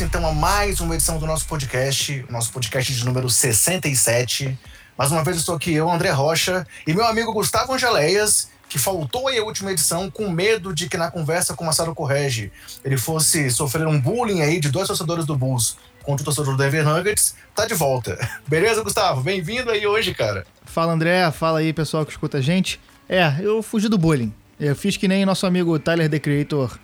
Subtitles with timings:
[0.00, 4.58] Então a mais uma edição do nosso podcast, nosso podcast de número 67.
[4.96, 9.28] Mais uma vez estou aqui eu, André Rocha, e meu amigo Gustavo Angeleias, que faltou
[9.28, 12.50] aí a última edição com medo de que na conversa com o Marcelo Correge
[12.82, 16.62] ele fosse sofrer um bullying aí de dois torcedores do Bulls contra o torcedor do
[16.62, 18.16] Denver Nuggets, tá de volta.
[18.48, 19.20] Beleza, Gustavo?
[19.20, 20.46] Bem-vindo aí hoje, cara.
[20.64, 21.30] Fala, André.
[21.32, 22.80] Fala aí, pessoal que escuta a gente.
[23.06, 24.32] É, eu fugi do bullying.
[24.58, 26.78] Eu fiz que nem nosso amigo Tyler, The Creator,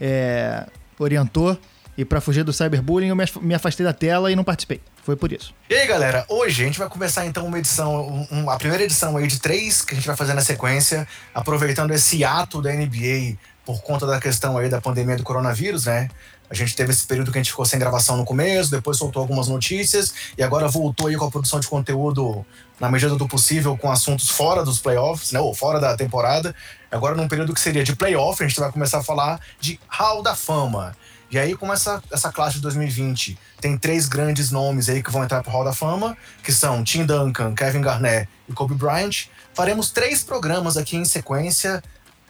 [0.00, 0.66] é,
[0.98, 1.58] orientou.
[1.96, 4.80] E para fugir do cyberbullying, eu me afastei da tela e não participei.
[5.02, 5.54] Foi por isso.
[5.70, 9.16] E aí, galera, hoje a gente vai começar então uma edição, um, a primeira edição
[9.16, 13.36] aí de três que a gente vai fazer na sequência, aproveitando esse ato da NBA
[13.64, 16.08] por conta da questão aí da pandemia do coronavírus, né?
[16.48, 19.20] A gente teve esse período que a gente ficou sem gravação no começo, depois soltou
[19.20, 22.46] algumas notícias e agora voltou aí com a produção de conteúdo
[22.78, 26.54] na medida do possível com assuntos fora dos playoffs, né, ou fora da temporada.
[26.90, 30.22] Agora num período que seria de playoff, a gente vai começar a falar de Hall
[30.22, 30.96] da Fama.
[31.30, 35.24] E aí, como essa, essa classe de 2020 tem três grandes nomes aí que vão
[35.24, 39.90] entrar pro Hall da Fama, que são Tim Duncan, Kevin Garnett e Kobe Bryant, faremos
[39.90, 41.82] três programas aqui em sequência,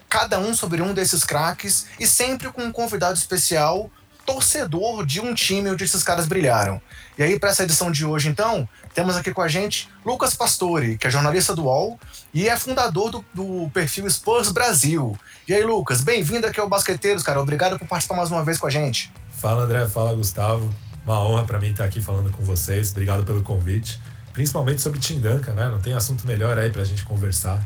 [0.09, 3.91] cada um sobre um desses craques e sempre com um convidado especial
[4.27, 6.83] torcedor de um time onde esses caras brilharam.
[7.17, 10.99] E aí, para essa edição de hoje, então, temos aqui com a gente Lucas Pastore,
[10.99, 11.99] que é jornalista do UOL
[12.35, 15.17] e é fundador do, do perfil Spurs Brasil.
[15.49, 17.41] E aí, Lucas, bem-vindo aqui ao Basqueteiros, cara.
[17.41, 19.13] Obrigado por participar mais uma vez com a gente.
[19.31, 19.87] Fala, André.
[19.89, 20.75] Fala, Gustavo.
[21.05, 22.91] Uma honra para mim estar aqui falando com vocês.
[22.91, 24.01] Obrigado pelo convite.
[24.33, 25.69] Principalmente sobre Tim Duncan, né?
[25.69, 27.65] Não tem assunto melhor aí para a gente conversar.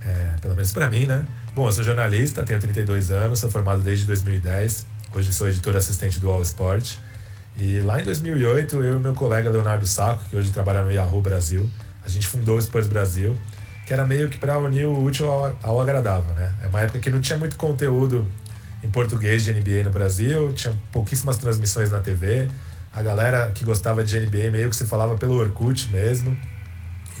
[0.00, 1.24] É, pelo menos para mim, né?
[1.54, 6.18] Bom, eu sou jornalista, tenho 32 anos, sou formado desde 2010 Hoje sou editor assistente
[6.18, 6.94] do All Sport.
[7.58, 11.20] E lá em 2008, eu e meu colega Leonardo Sacco, que hoje trabalha no Yahoo
[11.20, 11.68] Brasil,
[12.02, 13.36] a gente fundou o Spurs Brasil,
[13.86, 15.28] que era meio que para unir o útil
[15.62, 16.54] ao agradável, né?
[16.62, 18.26] É uma época que não tinha muito conteúdo
[18.82, 22.48] em português de NBA no Brasil, tinha pouquíssimas transmissões na TV.
[22.90, 26.34] A galera que gostava de NBA meio que se falava pelo Orkut mesmo.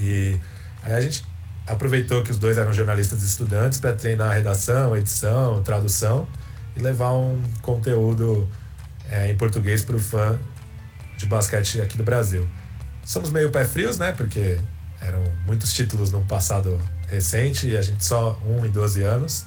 [0.00, 0.40] E
[0.82, 1.26] aí a gente
[1.66, 6.26] aproveitou que os dois eram jornalistas estudantes para treinar a redação, edição, tradução
[6.76, 8.48] e levar um conteúdo
[9.10, 10.38] é, em português para o fã
[11.16, 12.48] de basquete aqui do Brasil.
[13.04, 14.12] Somos meio pé frios, né?
[14.12, 14.58] Porque
[15.00, 19.44] eram muitos títulos num passado recente e a gente só um em 12 anos.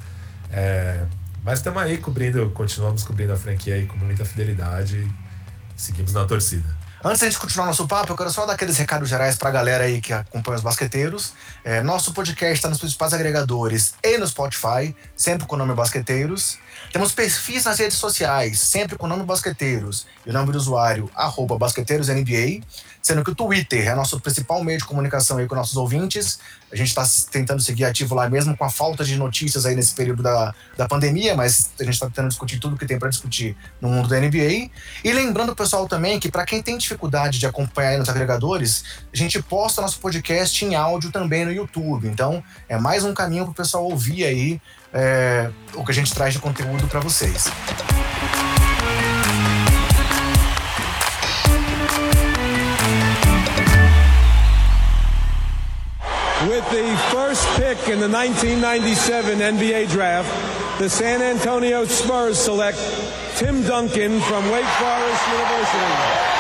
[0.52, 1.04] É,
[1.44, 6.26] mas estamos aí cobrindo, continuamos cobrindo a franquia aí com muita fidelidade e seguimos na
[6.26, 6.86] torcida.
[7.04, 9.50] Antes de a gente continuar nosso papo, eu quero só dar aqueles recados gerais para
[9.50, 11.34] a galera aí que acompanha os basqueteiros.
[11.64, 16.58] É, nosso podcast está nos principais agregadores e no Spotify, sempre com o nome Basqueteiros.
[16.96, 21.12] Temos perfis nas redes sociais, sempre com o nome Basqueteiros e o nome do usuário,
[21.14, 22.64] arroba BasqueteirosNBA
[23.06, 26.40] sendo que o Twitter é nosso principal meio de comunicação aí com nossos ouvintes.
[26.74, 29.94] A gente está tentando seguir ativo lá mesmo com a falta de notícias aí nesse
[29.94, 33.56] período da, da pandemia, mas a gente está tentando discutir tudo que tem para discutir
[33.80, 34.72] no mundo da NBA.
[35.04, 38.84] E lembrando o pessoal também que para quem tem dificuldade de acompanhar aí nos agregadores,
[39.14, 42.08] a gente posta nosso podcast em áudio também no YouTube.
[42.08, 44.60] Então é mais um caminho para o pessoal ouvir aí
[44.92, 47.52] é, o que a gente traz de conteúdo para vocês.
[56.66, 60.30] With the first pick in the 1997 NBA draft,
[60.80, 62.78] the San Antonio Spurs select
[63.36, 66.36] Tim Duncan from Wake Forest University.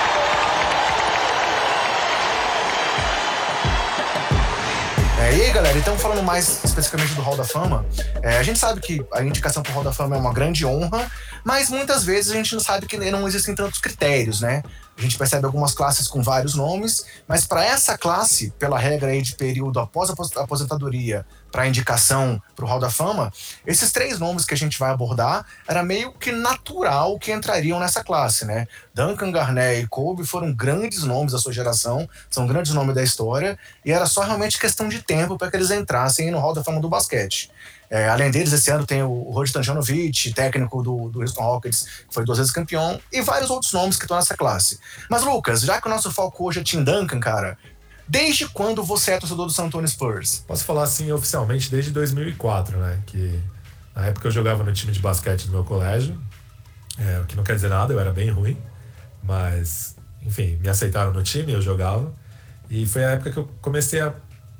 [5.19, 7.85] É, e aí, galera, então falando mais especificamente do Hall da Fama,
[8.21, 10.65] é, a gente sabe que a indicação para o Hall da Fama é uma grande
[10.65, 11.09] honra,
[11.43, 14.63] mas muitas vezes a gente não sabe que não existem tantos critérios, né?
[14.97, 19.21] A gente percebe algumas classes com vários nomes, mas para essa classe, pela regra aí
[19.21, 23.31] de período após a aposentadoria para indicação para o Hall da Fama,
[23.65, 28.03] esses três nomes que a gente vai abordar era meio que natural que entrariam nessa
[28.03, 28.67] classe, né?
[28.93, 33.59] Duncan, Garnett e Kobe foram grandes nomes da sua geração, são grandes nomes da história,
[33.83, 36.79] e era só realmente questão de tempo para que eles entrassem no Hall da Fama
[36.79, 37.51] do basquete.
[37.89, 42.13] É, além deles, esse ano tem o Rod Tanjanovic, técnico do, do Houston Rockets, que
[42.13, 44.79] foi duas vezes campeão, e vários outros nomes que estão nessa classe.
[45.09, 47.57] Mas, Lucas, já que o nosso foco hoje é Tim Duncan, cara,
[48.07, 50.43] desde quando você é torcedor do San Antonio Spurs?
[50.47, 52.99] Posso falar assim oficialmente desde 2004, né?
[53.05, 53.39] Que
[53.95, 56.19] na época eu jogava no time de basquete do meu colégio,
[56.97, 58.57] é, o que não quer dizer nada, eu era bem ruim,
[59.23, 62.13] mas, enfim, me aceitaram no time, eu jogava.
[62.69, 64.13] E foi a época que eu comecei a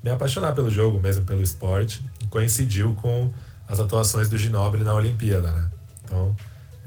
[0.04, 2.06] me apaixonar pelo jogo, mesmo pelo esporte,
[2.36, 3.32] coincidiu com
[3.66, 5.70] as atuações do Ginobili na Olimpíada, né?
[6.04, 6.36] Então,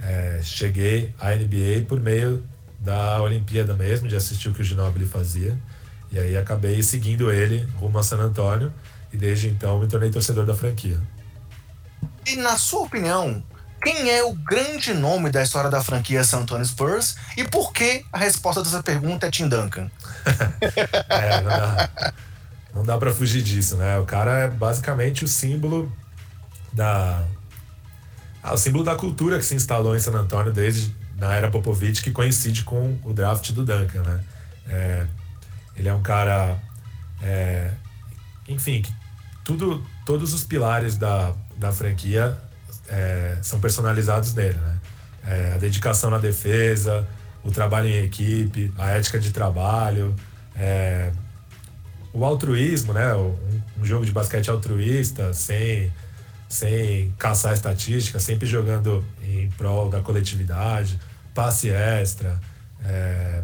[0.03, 2.47] é, cheguei à NBA por meio
[2.79, 5.59] da Olimpíada mesmo, de assistir o que o Ginobili fazia.
[6.13, 8.71] E aí acabei seguindo ele rumo a San Antônio
[9.11, 11.01] e desde então me tornei torcedor da franquia.
[12.27, 13.43] E na sua opinião,
[13.83, 18.05] quem é o grande nome da história da franquia San Antonio Spurs e por que
[18.13, 19.91] a resposta dessa pergunta é Tim Duncan?
[21.09, 22.13] é, não dá,
[22.79, 23.99] não dá para fugir disso, né?
[23.99, 25.93] O cara é basicamente o símbolo
[26.73, 27.25] da
[28.43, 32.01] ah, o símbolo da cultura que se instalou em San Antonio desde na era Popovich,
[32.01, 34.21] que coincide com o draft do Duncan, né?
[34.69, 35.07] É,
[35.77, 36.57] ele é um cara,
[37.21, 37.73] é,
[38.49, 38.85] enfim,
[39.45, 42.39] tudo, todos os pilares da, da franquia
[42.89, 44.79] é, são personalizados nele, né?
[45.27, 47.07] É, a dedicação na defesa,
[47.43, 50.15] o trabalho em equipe, a ética de trabalho,
[50.55, 51.11] é,
[52.13, 53.15] o altruísmo, né?
[53.15, 53.37] Um,
[53.83, 55.93] jogo de basquete altruísta, sem,
[56.49, 60.99] sem caçar estatística, sempre jogando em prol da coletividade,
[61.35, 62.41] passe extra,
[62.85, 63.43] é,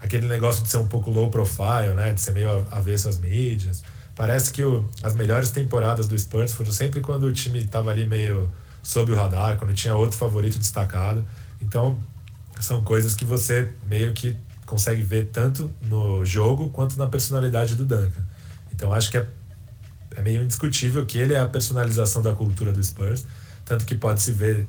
[0.00, 2.12] aquele negócio de ser um pouco low profile, né?
[2.12, 3.82] De ser meio avesso às mídias.
[4.14, 8.06] Parece que o, as melhores temporadas do Spurs foram sempre quando o time estava ali
[8.06, 8.50] meio
[8.82, 11.26] sob o radar, quando tinha outro favorito destacado.
[11.60, 11.98] Então,
[12.60, 14.36] são coisas que você meio que
[14.66, 18.26] consegue ver tanto no jogo quanto na personalidade do Duncan.
[18.72, 19.26] Então, acho que é,
[20.16, 23.24] é meio indiscutível que ele é a personalização da cultura do Spurs,
[23.64, 24.66] tanto que pode se ver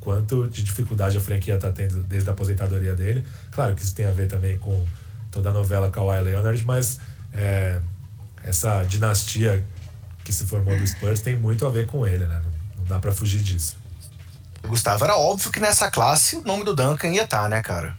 [0.00, 3.24] quanto de dificuldade a franquia está tendo desde a aposentadoria dele.
[3.50, 4.86] Claro que isso tem a ver também com
[5.30, 6.98] toda a novela Kawhi Leonard, mas
[7.32, 7.80] é,
[8.44, 9.64] essa dinastia
[10.24, 12.40] que se formou do Spurs tem muito a ver com ele, né?
[12.78, 13.76] Não dá para fugir disso.
[14.66, 17.96] Gustavo, era óbvio que nessa classe o nome do Duncan ia estar, tá, né, cara?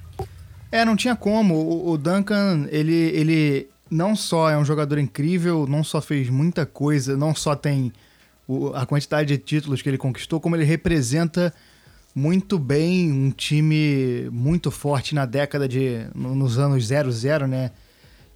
[0.74, 1.54] É, não tinha como.
[1.54, 6.66] O, o Duncan, ele, ele não só é um jogador incrível, não só fez muita
[6.66, 7.94] coisa, não só tem
[8.48, 11.54] o, a quantidade de títulos que ele conquistou, como ele representa
[12.16, 16.08] muito bem um time muito forte na década de.
[16.16, 17.70] nos anos 00, né?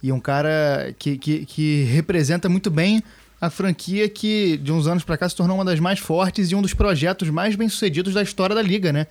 [0.00, 3.02] E um cara que, que, que representa muito bem
[3.40, 6.54] a franquia que de uns anos para cá se tornou uma das mais fortes e
[6.54, 9.08] um dos projetos mais bem-sucedidos da história da liga, né?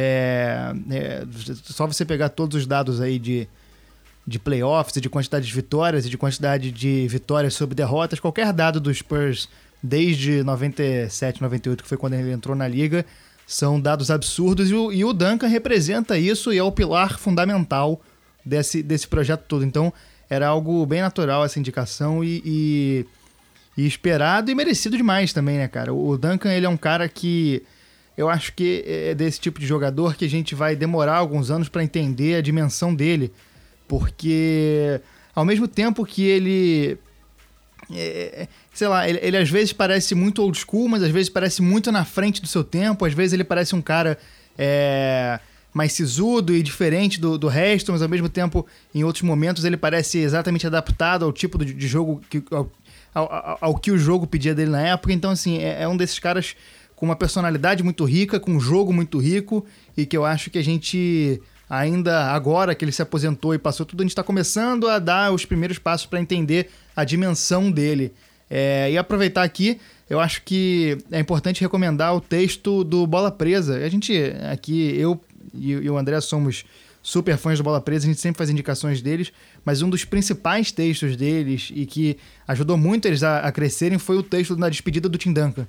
[0.00, 1.26] É, é,
[1.64, 3.48] só você pegar todos os dados aí de,
[4.24, 8.78] de playoffs de quantidade de vitórias e de quantidade de vitórias sobre derrotas, qualquer dado
[8.78, 9.48] dos Spurs
[9.82, 13.04] desde 97, 98, que foi quando ele entrou na liga,
[13.44, 18.00] são dados absurdos e o, e o Duncan representa isso e é o pilar fundamental
[18.44, 19.64] desse, desse projeto todo.
[19.64, 19.92] Então,
[20.30, 23.06] era algo bem natural essa indicação e, e
[23.78, 25.94] e esperado e merecido demais também, né, cara?
[25.94, 27.62] O Duncan, ele é um cara que
[28.18, 31.68] eu acho que é desse tipo de jogador que a gente vai demorar alguns anos
[31.68, 33.32] para entender a dimensão dele,
[33.86, 35.00] porque
[35.32, 36.98] ao mesmo tempo que ele
[37.92, 41.30] é, é, sei lá, ele, ele, às vezes parece muito old school, mas às vezes
[41.30, 44.18] parece muito na frente do seu tempo, às vezes ele parece um cara
[44.58, 45.38] é,
[45.72, 49.76] mais sisudo e diferente do, do resto, mas ao mesmo tempo, em outros momentos, ele
[49.76, 52.68] parece exatamente adaptado ao tipo de, de jogo que, ao,
[53.14, 55.12] ao, ao, que o jogo pedia dele na época.
[55.12, 56.56] Então, assim, é, é um desses caras
[56.98, 59.64] com uma personalidade muito rica, com um jogo muito rico
[59.96, 61.40] e que eu acho que a gente
[61.70, 65.32] ainda agora que ele se aposentou e passou tudo, a gente está começando a dar
[65.32, 68.12] os primeiros passos para entender a dimensão dele.
[68.50, 69.78] É, e aproveitar aqui,
[70.10, 73.76] eu acho que é importante recomendar o texto do Bola Presa.
[73.76, 75.20] A gente aqui, eu
[75.54, 76.64] e, o André somos
[77.00, 79.32] super fãs do Bola Presa, a gente sempre faz indicações deles,
[79.64, 82.16] mas um dos principais textos deles e que
[82.48, 85.66] ajudou muito eles a, a crescerem foi o texto da despedida do Tim Duncan,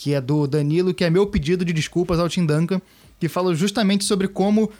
[0.00, 2.80] que é do Danilo, que é meu pedido de desculpas ao Tim Duncan,
[3.18, 4.70] que fala justamente sobre como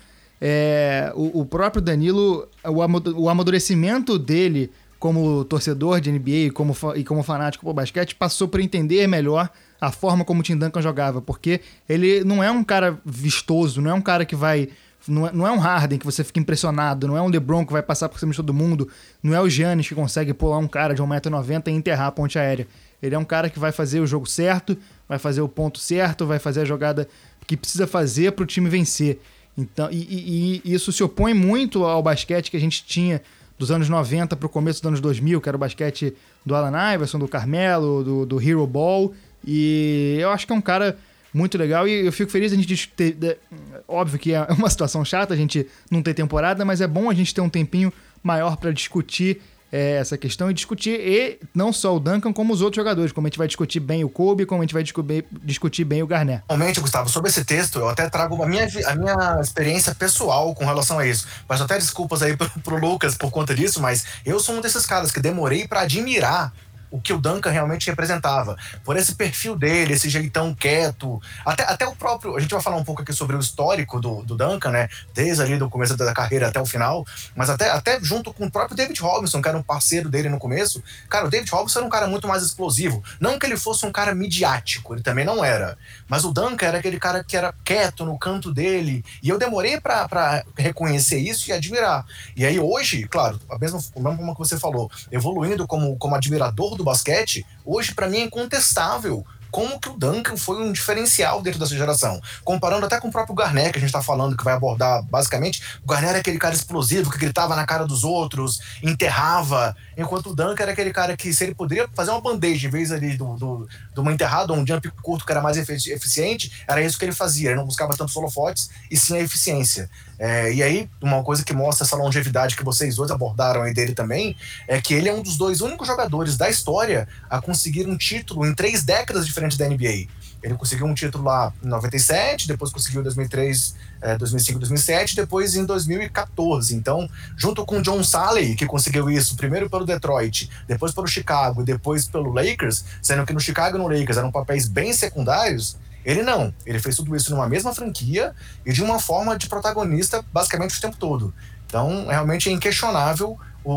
[0.41, 7.05] é, o, o, próprio Danilo, o, amadurecimento dele como torcedor de NBA e como, e
[7.05, 11.21] como fanático do basquete passou por entender melhor a forma como o Tim Duncan jogava,
[11.21, 14.71] porque ele não é um cara vistoso, não é um cara que vai
[15.07, 17.73] não é, não é um Harden que você fica impressionado, não é um LeBron que
[17.73, 18.89] vai passar por cima de todo mundo,
[19.23, 22.39] não é o Giannis que consegue pular um cara de 1,90m e enterrar a ponte
[22.39, 22.67] aérea.
[23.03, 24.77] Ele é um cara que vai fazer o jogo certo,
[25.09, 27.09] vai fazer o ponto certo, vai fazer a jogada
[27.47, 29.21] que precisa fazer para o time vencer.
[29.57, 33.21] Então, e, e, e, isso se opõe muito ao basquete que a gente tinha
[33.59, 36.15] dos anos 90 para o começo dos anos 2000, que era o basquete
[36.47, 39.13] do Alan Iverson, do Carmelo, do, do Hero Ball.
[39.47, 40.97] E eu acho que é um cara
[41.33, 43.39] muito legal e eu fico feliz a gente ter.
[43.87, 47.15] Óbvio que é uma situação chata, a gente não ter temporada, mas é bom a
[47.15, 47.93] gente ter um tempinho
[48.23, 49.41] maior para discutir
[49.73, 53.27] é, essa questão e discutir e não só o Duncan, como os outros jogadores, como
[53.27, 56.43] a gente vai discutir bem o Kobe, como a gente vai discutir, bem o Garnett.
[56.49, 60.65] Realmente, Gustavo, sobre esse texto, eu até trago a minha, a minha experiência pessoal com
[60.65, 61.27] relação a isso.
[61.47, 64.85] Peço até desculpas aí pro, pro Lucas por conta disso, mas eu sou um desses
[64.87, 66.53] caras que demorei para admirar
[66.91, 68.57] o que o Duncan realmente representava.
[68.85, 71.21] Por esse perfil dele, esse jeitão quieto.
[71.45, 72.37] Até, até o próprio.
[72.37, 74.89] A gente vai falar um pouco aqui sobre o histórico do, do Duncan, né?
[75.15, 77.07] Desde ali do começo da carreira até o final.
[77.37, 80.39] Mas até, até junto com o próprio David Robinson, que era um parceiro dele no
[80.39, 80.83] começo.
[81.09, 83.03] Cara, o David Robinson era um cara muito mais explosivo.
[83.21, 85.79] Não que ele fosse um cara midiático, ele também não era.
[86.09, 89.05] Mas o Duncan era aquele cara que era quieto no canto dele.
[89.23, 92.05] E eu demorei para reconhecer isso e admirar.
[92.35, 96.80] E aí hoje, claro, a mesma, mesma forma que você falou, evoluindo como, como admirador
[96.81, 101.59] do basquete, hoje para mim é incontestável como que o Duncan foi um diferencial dentro
[101.59, 102.21] dessa geração.
[102.45, 105.63] Comparando até com o próprio Garnett, que a gente está falando, que vai abordar basicamente.
[105.85, 110.35] O Garnett é aquele cara explosivo que gritava na cara dos outros, enterrava, enquanto o
[110.35, 113.35] Duncan era aquele cara que, se ele poderia fazer uma bandeja em vez ali do,
[113.37, 117.13] do, de uma enterrada, um jump curto que era mais eficiente, era isso que ele
[117.13, 117.51] fazia.
[117.51, 119.91] Ele não buscava tanto holofotes e sim a eficiência.
[120.23, 123.95] É, e aí, uma coisa que mostra essa longevidade que vocês dois abordaram aí dele
[123.95, 124.37] também,
[124.69, 128.47] é que ele é um dos dois únicos jogadores da história a conseguir um título
[128.47, 130.07] em três décadas diferentes da NBA.
[130.43, 135.55] Ele conseguiu um título lá em 97, depois conseguiu em 2003, é, 2005, 2007, depois
[135.55, 136.75] em 2014.
[136.75, 142.09] Então, junto com John Salley, que conseguiu isso primeiro pelo Detroit, depois pelo Chicago, depois
[142.09, 146.55] pelo Lakers, sendo que no Chicago e no Lakers eram papéis bem secundários, ele não.
[146.65, 150.81] Ele fez tudo isso numa mesma franquia e de uma forma de protagonista basicamente o
[150.81, 151.35] tempo todo.
[151.67, 153.73] Então, realmente é inquestionável o,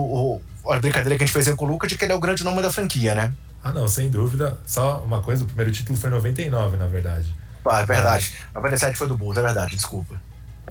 [0.66, 2.20] o, a brincadeira que a gente fez com o Luca de que ele é o
[2.20, 3.34] grande nome da franquia, né?
[3.64, 4.58] Ah, não, sem dúvida.
[4.66, 7.34] Só uma coisa, o primeiro título foi em 99, na verdade.
[7.66, 8.34] Ah, é verdade.
[8.52, 8.56] É.
[8.56, 10.20] 97 foi do Bulls, é verdade, desculpa.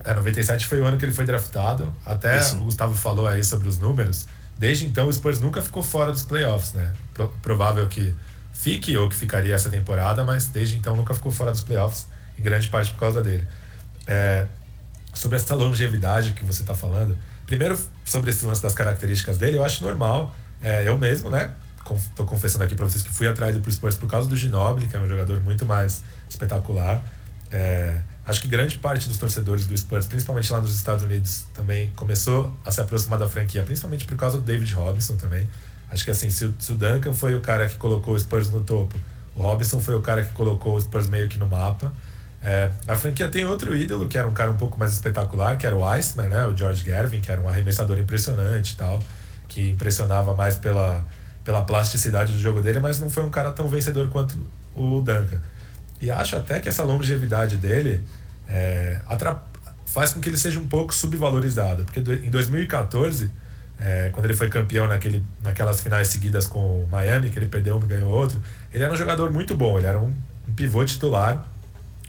[0.03, 1.93] É, 97 foi o ano que ele foi draftado.
[2.05, 2.57] Até Isso.
[2.57, 4.27] o Gustavo falou aí sobre os números.
[4.57, 6.93] Desde então, o Spurs nunca ficou fora dos playoffs, né?
[7.13, 8.13] Pro, provável que
[8.53, 12.07] fique ou que ficaria essa temporada, mas desde então nunca ficou fora dos playoffs,
[12.37, 13.47] em grande parte por causa dele.
[14.05, 14.45] É,
[15.13, 19.65] sobre essa longevidade que você está falando, primeiro sobre esse lance das características dele, eu
[19.65, 20.35] acho normal.
[20.61, 21.51] É, eu mesmo, né?
[21.91, 24.95] Estou confessando aqui para vocês que fui atrás do Spurs por causa do Ginobili, que
[24.95, 27.03] é um jogador muito mais espetacular.
[27.51, 31.91] É, acho que grande parte dos torcedores do Spurs, principalmente lá nos Estados Unidos, também
[31.95, 35.47] começou a se aproximar da franquia, principalmente por causa do David Robinson também.
[35.91, 38.49] Acho que assim, se o, se o Duncan foi o cara que colocou o Spurs
[38.49, 38.97] no topo,
[39.35, 41.93] o Robinson foi o cara que colocou o Spurs meio que no mapa.
[42.41, 45.65] É, a franquia tem outro ídolo, que era um cara um pouco mais espetacular, que
[45.65, 46.45] era o Iceman, né?
[46.47, 48.99] O George Gervin, que era um arremessador impressionante e tal,
[49.47, 51.05] que impressionava mais pela
[51.43, 54.37] pela plasticidade do jogo dele, mas não foi um cara tão vencedor quanto
[54.75, 55.41] o Duncan.
[56.01, 58.01] E acho até que essa longevidade dele
[58.47, 58.99] é,
[59.85, 63.29] faz com que ele seja um pouco subvalorizado, porque em 2014,
[63.79, 67.77] é, quando ele foi campeão naquele, naquelas finais seguidas com o Miami, que ele perdeu
[67.77, 68.41] um e ganhou outro,
[68.73, 70.13] ele era um jogador muito bom, ele era um,
[70.47, 71.45] um pivô titular,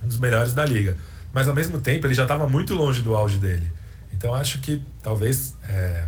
[0.03, 0.97] um dos melhores da liga.
[1.33, 3.71] Mas ao mesmo tempo ele já estava muito longe do auge dele.
[4.13, 6.07] Então acho que talvez é,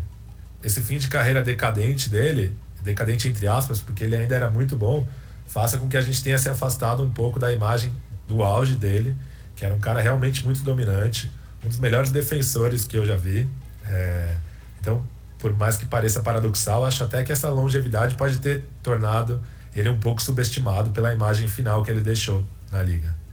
[0.62, 2.56] esse fim de carreira decadente dele
[2.86, 5.06] decadente entre aspas, porque ele ainda era muito bom,
[5.46, 7.92] faça com que a gente tenha se afastado um pouco da imagem
[8.26, 9.14] do auge dele,
[9.54, 11.30] que era um cara realmente muito dominante,
[11.64, 13.48] um dos melhores defensores que eu já vi.
[13.84, 14.34] É,
[14.80, 15.06] então,
[15.38, 19.42] por mais que pareça paradoxal, acho até que essa longevidade pode ter tornado
[19.74, 23.25] ele um pouco subestimado pela imagem final que ele deixou na liga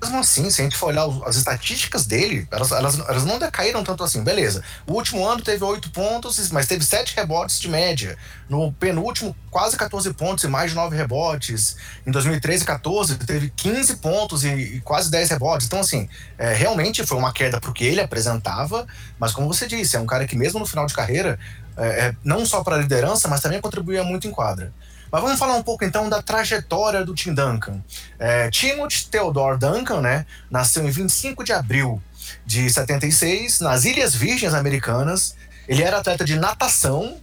[0.00, 3.82] mesmo assim, se a gente for olhar as estatísticas dele, elas, elas, elas não decaíram
[3.82, 4.22] tanto assim.
[4.22, 4.62] Beleza.
[4.86, 8.16] O último ano teve 8 pontos, mas teve 7 rebotes de média.
[8.48, 11.76] No penúltimo, quase 14 pontos e mais de 9 rebotes.
[12.06, 15.66] Em 2013 e 14, teve 15 pontos e, e quase 10 rebotes.
[15.66, 18.86] Então, assim, é, realmente foi uma queda pro que ele apresentava,
[19.18, 21.38] mas como você disse, é um cara que mesmo no final de carreira,
[21.76, 24.72] é, é, não só para liderança, mas também contribuía muito em quadra.
[25.10, 27.82] Mas vamos falar um pouco então da trajetória do Tim Duncan.
[28.18, 32.02] É, Timothy Theodore Duncan, né, nasceu em 25 de abril
[32.44, 35.34] de 76 nas Ilhas Virgens Americanas.
[35.66, 37.18] Ele era atleta de natação,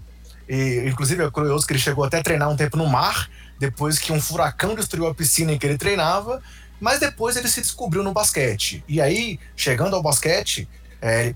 [0.48, 3.98] e inclusive é curioso que ele chegou até a treinar um tempo no mar, depois
[3.98, 6.42] que um furacão destruiu a piscina em que ele treinava.
[6.80, 8.84] Mas depois ele se descobriu no basquete.
[8.88, 10.68] E aí, chegando ao basquete,
[11.02, 11.34] é,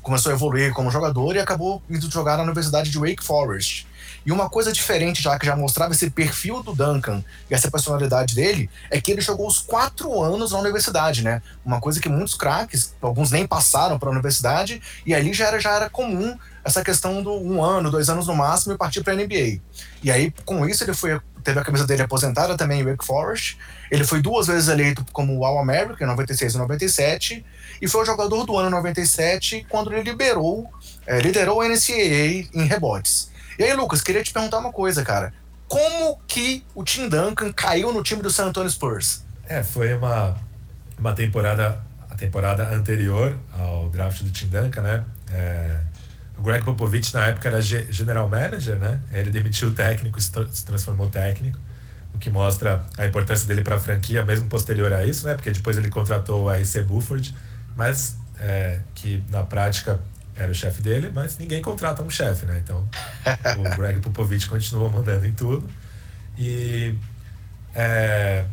[0.00, 3.86] começou a evoluir como jogador e acabou indo jogar na Universidade de Wake Forest.
[4.26, 8.34] E uma coisa diferente, já que já mostrava esse perfil do Duncan e essa personalidade
[8.34, 11.40] dele, é que ele jogou os quatro anos na universidade, né?
[11.64, 15.60] Uma coisa que muitos craques, alguns nem passaram para a universidade, e ali já era,
[15.60, 19.12] já era comum essa questão do um ano, dois anos no máximo e partir para
[19.12, 19.60] a NBA.
[20.02, 23.56] E aí, com isso, ele foi teve a camisa dele aposentada também em Wake Forest.
[23.88, 27.46] Ele foi duas vezes eleito como All-American em 96 e 97
[27.80, 30.68] e foi o jogador do ano 97 quando ele liberou,
[31.06, 33.30] é, liderou a NCAA em rebotes.
[33.58, 35.32] E aí, Lucas, queria te perguntar uma coisa, cara.
[35.68, 39.24] Como que o Tim Duncan caiu no time do San Antonio Spurs?
[39.48, 40.36] É, foi uma,
[40.98, 45.04] uma temporada, a temporada anterior ao draft do Tim Duncan, né?
[45.32, 45.80] É,
[46.38, 49.00] O Greg Popovich, na época, era general manager, né?
[49.12, 50.30] Ele demitiu o técnico, se
[50.64, 51.58] transformou técnico,
[52.14, 55.34] o que mostra a importância dele para a franquia, mesmo posterior a isso, né?
[55.34, 57.34] Porque depois ele contratou o RC Bufford,
[57.74, 59.98] mas é, que na prática
[60.36, 62.60] era o chefe dele, mas ninguém contrata um chefe, né?
[62.62, 62.86] Então,
[63.58, 65.68] o Greg Popovich continua mandando em tudo.
[66.38, 66.94] E
[67.74, 68.44] é,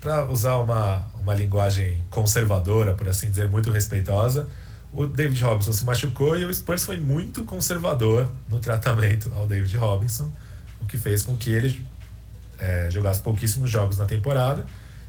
[0.00, 4.48] para usar uma, uma linguagem conservadora, por assim dizer, muito respeitosa,
[4.92, 9.76] o David Robinson se machucou e o Spurs foi muito conservador no tratamento ao David
[9.76, 10.32] Robinson,
[10.80, 11.86] o que fez com que ele
[12.58, 14.64] é, jogasse pouquíssimos jogos na temporada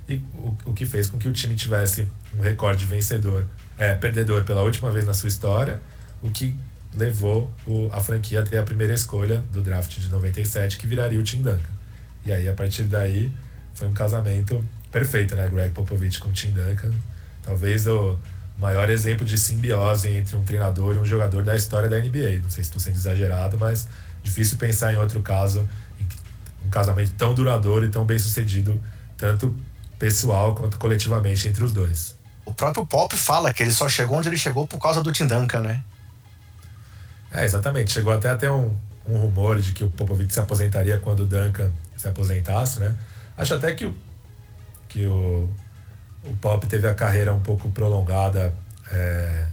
[0.08, 3.46] e o, o, que fez com que o time tivesse um recorde vencedor,
[3.80, 5.82] é, perdedor pela última vez na sua história,
[6.22, 6.56] o que
[6.94, 11.18] levou o, a franquia a ter a primeira escolha do draft de 97, que viraria
[11.18, 11.80] o Tim Duncan.
[12.26, 13.32] E aí, a partir daí,
[13.74, 15.48] foi um casamento perfeito, né?
[15.48, 16.94] Greg Popovich com o Tim Duncan.
[17.42, 18.20] Talvez o
[18.58, 22.42] maior exemplo de simbiose entre um treinador e um jogador da história da NBA.
[22.44, 23.88] Não sei se estou sendo exagerado, mas
[24.22, 25.68] difícil pensar em outro caso,
[26.66, 28.80] um casamento tão duradouro e tão bem sucedido,
[29.18, 29.56] tanto
[29.98, 32.19] pessoal quanto coletivamente entre os dois.
[32.50, 35.28] O próprio Pop fala que ele só chegou onde ele chegou por causa do Tim
[35.28, 35.84] Duncan, né?
[37.32, 37.92] É, exatamente.
[37.92, 38.76] Chegou até a ter um,
[39.08, 42.96] um rumor de que o Popovich se aposentaria quando o Duncan se aposentasse, né?
[43.38, 43.96] Acho até que o,
[44.88, 45.48] que o,
[46.24, 48.52] o Pop teve a carreira um pouco prolongada
[48.92, 49.46] é,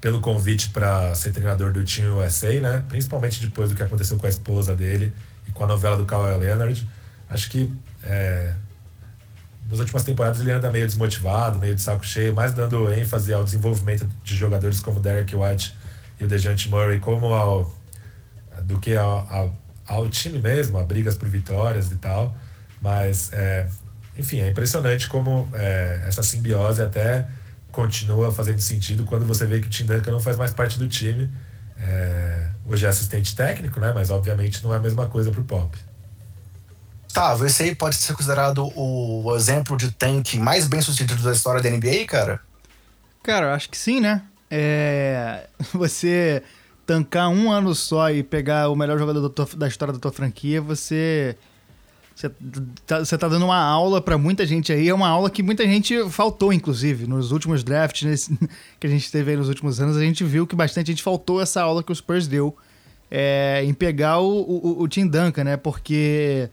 [0.00, 2.84] pelo convite para ser treinador do time USA, né?
[2.88, 5.14] Principalmente depois do que aconteceu com a esposa dele
[5.46, 6.88] e com a novela do Kawhi Leonard.
[7.28, 8.52] Acho que é,
[9.70, 13.44] nas últimas temporadas ele anda meio desmotivado, meio de saco cheio, mais dando ênfase ao
[13.44, 15.76] desenvolvimento de jogadores como Derek White
[16.18, 17.72] e o DeJounte Murray, como ao,
[18.62, 22.36] do que ao, ao, ao, time mesmo, a brigas por vitórias e tal.
[22.82, 23.68] Mas é,
[24.18, 27.26] enfim, é impressionante como é, essa simbiose até
[27.70, 30.88] continua fazendo sentido quando você vê que o Tim Duncan não faz mais parte do
[30.88, 31.30] time.
[31.78, 33.92] É, hoje é assistente técnico, né?
[33.94, 35.78] Mas obviamente não é a mesma coisa para o Pop.
[37.12, 41.60] Tá, esse aí pode ser considerado o exemplo de tanque mais bem sucedido da história
[41.60, 42.40] da NBA, cara?
[43.22, 44.22] Cara, acho que sim, né?
[44.50, 45.46] É...
[45.74, 46.42] Você
[46.86, 50.60] tancar um ano só e pegar o melhor jogador tua, da história da tua franquia,
[50.60, 51.36] você
[52.16, 52.30] você
[52.84, 55.64] tá, você tá dando uma aula para muita gente aí, é uma aula que muita
[55.64, 58.36] gente faltou, inclusive, nos últimos drafts nesse,
[58.78, 61.40] que a gente teve aí nos últimos anos, a gente viu que bastante gente faltou
[61.40, 62.56] essa aula que o Spurs deu
[63.08, 65.56] é, em pegar o, o, o Tim Duncan, né?
[65.56, 66.50] Porque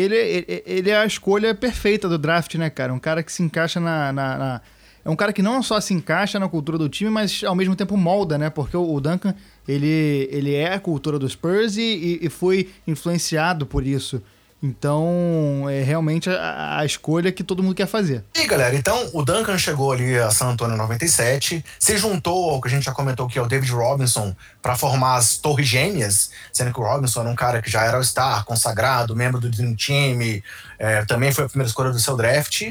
[0.00, 2.94] ele, ele, é a escolha perfeita do draft, né, cara?
[2.94, 4.60] Um cara que se encaixa na, na, na,
[5.04, 7.76] É um cara que não só se encaixa na cultura do time, mas ao mesmo
[7.76, 8.48] tempo molda, né?
[8.48, 9.34] Porque o, Duncan,
[9.68, 14.22] ele, ele é a cultura do Spurs e, e foi influenciado por isso.
[14.62, 18.24] Então, é realmente a, a, escolha que todo mundo quer fazer.
[18.32, 22.60] E galera, então o Duncan chegou ali a San Antonio em 97, se juntou ao
[22.60, 26.30] que a gente já comentou que é o David Robinson para formar as Torres Gêmeas,
[26.52, 29.50] sendo que o Robinson era um cara que já era o star, consagrado, membro do
[29.50, 30.40] Dream Team,
[30.78, 32.62] é, também foi a primeira escolha do seu draft.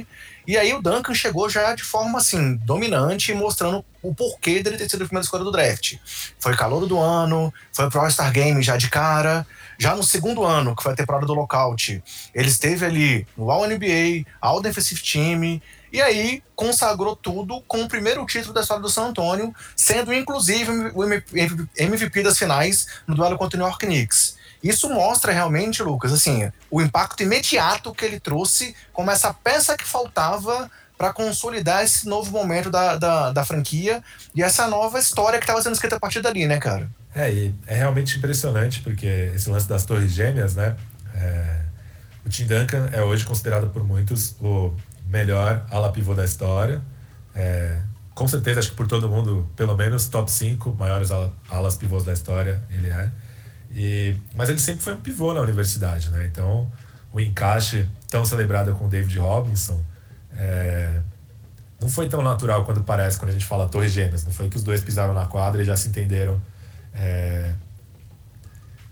[0.48, 4.90] E aí o Duncan chegou já de forma assim, dominante, mostrando o porquê dele ter
[4.90, 5.98] sido a primeira escolha do draft.
[6.40, 9.46] Foi calor do ano, foi pro All-Star Game já de cara.
[9.78, 12.04] Já no segundo ano, que foi a temporada do lockout,
[12.36, 18.24] ele esteve ali no All-NBA, All Defensive Team, e aí consagrou tudo com o primeiro
[18.26, 23.58] título da história do San Antonio, sendo inclusive o MVP das finais no duelo contra
[23.58, 24.38] o New York Knicks.
[24.64, 29.86] Isso mostra realmente, Lucas, assim, o impacto imediato que ele trouxe como essa peça que
[29.86, 34.04] faltava para consolidar esse novo momento da, da, da, franquia
[34.36, 36.88] e essa nova história que estava sendo escrita a partir dali, né, cara?
[37.16, 40.76] É, e é realmente impressionante, porque esse lance das Torres Gêmeas, né?
[41.16, 41.62] É,
[42.24, 44.76] o Tim Duncan é hoje considerado por muitos o
[45.08, 46.80] melhor ala pivô da história.
[47.34, 47.80] É,
[48.14, 51.10] com certeza, acho que por todo mundo, pelo menos top 5 maiores
[51.50, 53.10] alas pivôs da história, ele é.
[53.74, 56.26] E, mas ele sempre foi um pivô na universidade, né?
[56.26, 56.72] Então,
[57.14, 59.82] o encaixe tão celebrado com o David Robinson
[60.36, 61.02] é,
[61.80, 64.24] não foi tão natural quanto parece quando a gente fala Torres Gêmeas.
[64.24, 66.42] Não foi que os dois pisaram na quadra e já se entenderam
[66.94, 67.54] é,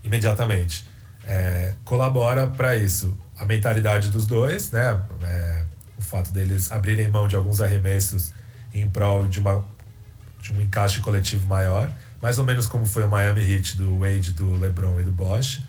[0.02, 0.88] imediatamente.
[1.24, 5.00] É, colabora para isso a mentalidade dos dois, né?
[5.22, 5.64] É,
[5.98, 8.32] o fato deles abrirem mão de alguns arremessos
[8.72, 9.64] em prol de, uma,
[10.40, 14.32] de um encaixe coletivo maior, mais ou menos como foi o Miami Heat do Wade,
[14.32, 15.62] do LeBron e do Bosch,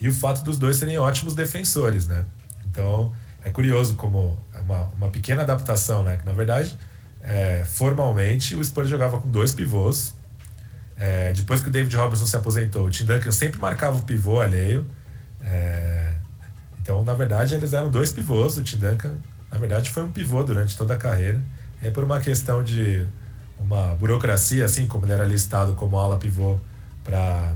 [0.00, 2.24] e o fato dos dois serem ótimos defensores, né?
[2.66, 3.12] Então
[3.44, 6.16] é curioso como é uma, uma pequena adaptação, né?
[6.16, 6.76] Que na verdade,
[7.22, 10.14] é, formalmente, o Spurs jogava com dois pivôs
[10.98, 14.40] é, depois que o David Robinson se aposentou, o Tim Duncan sempre marcava o pivô
[14.40, 14.86] alheio.
[15.42, 16.14] É,
[16.80, 18.56] então, na verdade, eles eram dois pivôs.
[18.56, 19.14] O Tim Duncan,
[19.50, 21.40] na verdade, foi um pivô durante toda a carreira.
[21.82, 23.06] É por uma questão de
[23.58, 26.58] uma burocracia, assim, como ele era listado como ala pivô
[27.02, 27.54] para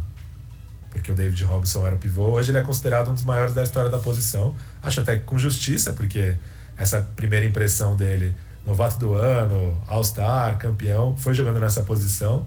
[0.90, 2.32] porque o David Robson era pivô.
[2.32, 4.56] Hoje ele é considerado um dos maiores da história da posição.
[4.82, 6.36] Acho até que com justiça, porque
[6.76, 8.34] essa primeira impressão dele,
[8.66, 12.44] novato do ano, All-Star, campeão, foi jogando nessa posição,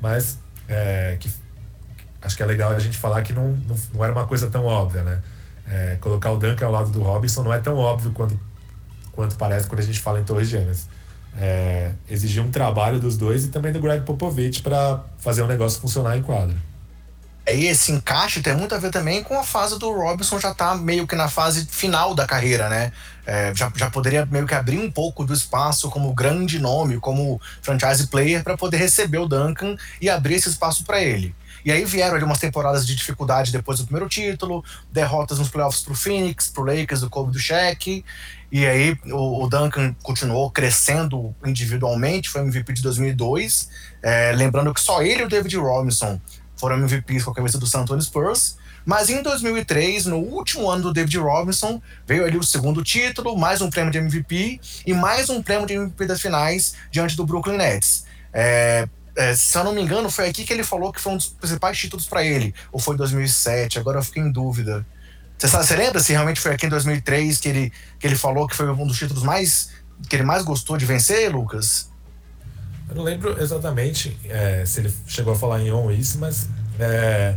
[0.00, 0.38] mas
[0.68, 1.30] é, que,
[2.20, 4.66] acho que é legal a gente falar que não, não, não era uma coisa tão
[4.66, 5.22] óbvia, né?
[5.68, 8.38] É, colocar o Duncan ao lado do Robinson não é tão óbvio quanto,
[9.10, 10.86] quanto parece quando a gente fala em Torres Gêmeas.
[11.38, 15.80] É, exigiu um trabalho dos dois e também do Greg Popovich para fazer o negócio
[15.80, 16.56] funcionar em quadra.
[17.48, 20.74] E esse encaixe tem muito a ver também com a fase do Robinson já tá
[20.74, 22.90] meio que na fase final da carreira, né?
[23.24, 27.40] É, já, já poderia meio que abrir um pouco do espaço como grande nome, como
[27.62, 31.34] franchise player, para poder receber o Duncan e abrir esse espaço para ele.
[31.64, 35.82] E aí vieram ali umas temporadas de dificuldade depois do primeiro título, derrotas nos playoffs
[35.82, 38.04] pro Phoenix, pro Lakers, do Kobe do Shaq.
[38.50, 43.68] E aí o, o Duncan continuou crescendo individualmente, foi MVP de 2002.
[44.02, 46.20] É, lembrando que só ele e o David Robinson
[46.56, 48.56] foram MVPs com a camisa do San Antonio Spurs.
[48.84, 53.60] Mas em 2003, no último ano do David Robinson, veio ali o segundo título, mais
[53.60, 57.56] um prêmio de MVP e mais um prêmio de MVP das finais diante do Brooklyn
[57.56, 58.04] Nets.
[58.32, 61.16] É, é, se eu não me engano, foi aqui que ele falou que foi um
[61.16, 64.86] dos principais títulos para ele, ou foi em 2007, agora eu fiquei em dúvida.
[65.38, 68.46] Você, sabe, você lembra se realmente foi aqui em 2003 que ele, que ele falou
[68.46, 69.70] que foi um dos títulos mais
[70.08, 71.90] que ele mais gostou de vencer, Lucas?
[72.88, 76.48] Eu não lembro exatamente é, se ele chegou a falar em on isso, mas.
[76.78, 77.36] É,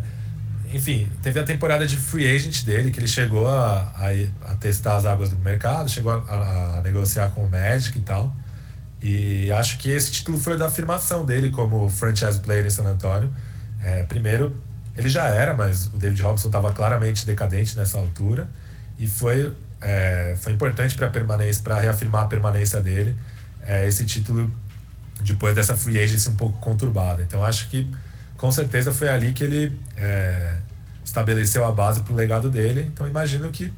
[0.71, 4.97] enfim, teve a temporada de free agent dele, que ele chegou a, a, a testar
[4.97, 8.35] as águas do mercado, chegou a, a, negociar com o Magic e tal.
[9.01, 13.33] E acho que esse título foi da afirmação dele como franchise player em San Antonio.
[13.81, 14.55] É, primeiro,
[14.99, 18.49] ele já era, mas o David Robson estava claramente decadente nessa altura.
[18.97, 23.15] E foi, é, foi importante para permanência, para reafirmar a permanência dele.
[23.65, 24.51] É, esse título
[25.21, 27.23] depois dessa free agency um pouco conturbada.
[27.23, 27.89] Então acho que
[28.35, 30.57] com certeza foi ali que ele é,
[31.03, 32.89] estabeleceu a base para o legado dele.
[32.93, 33.73] Então imagino que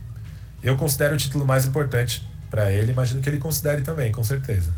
[0.64, 4.74] eu considero o título mais importante para ele, imagino que ele considere também, com certeza.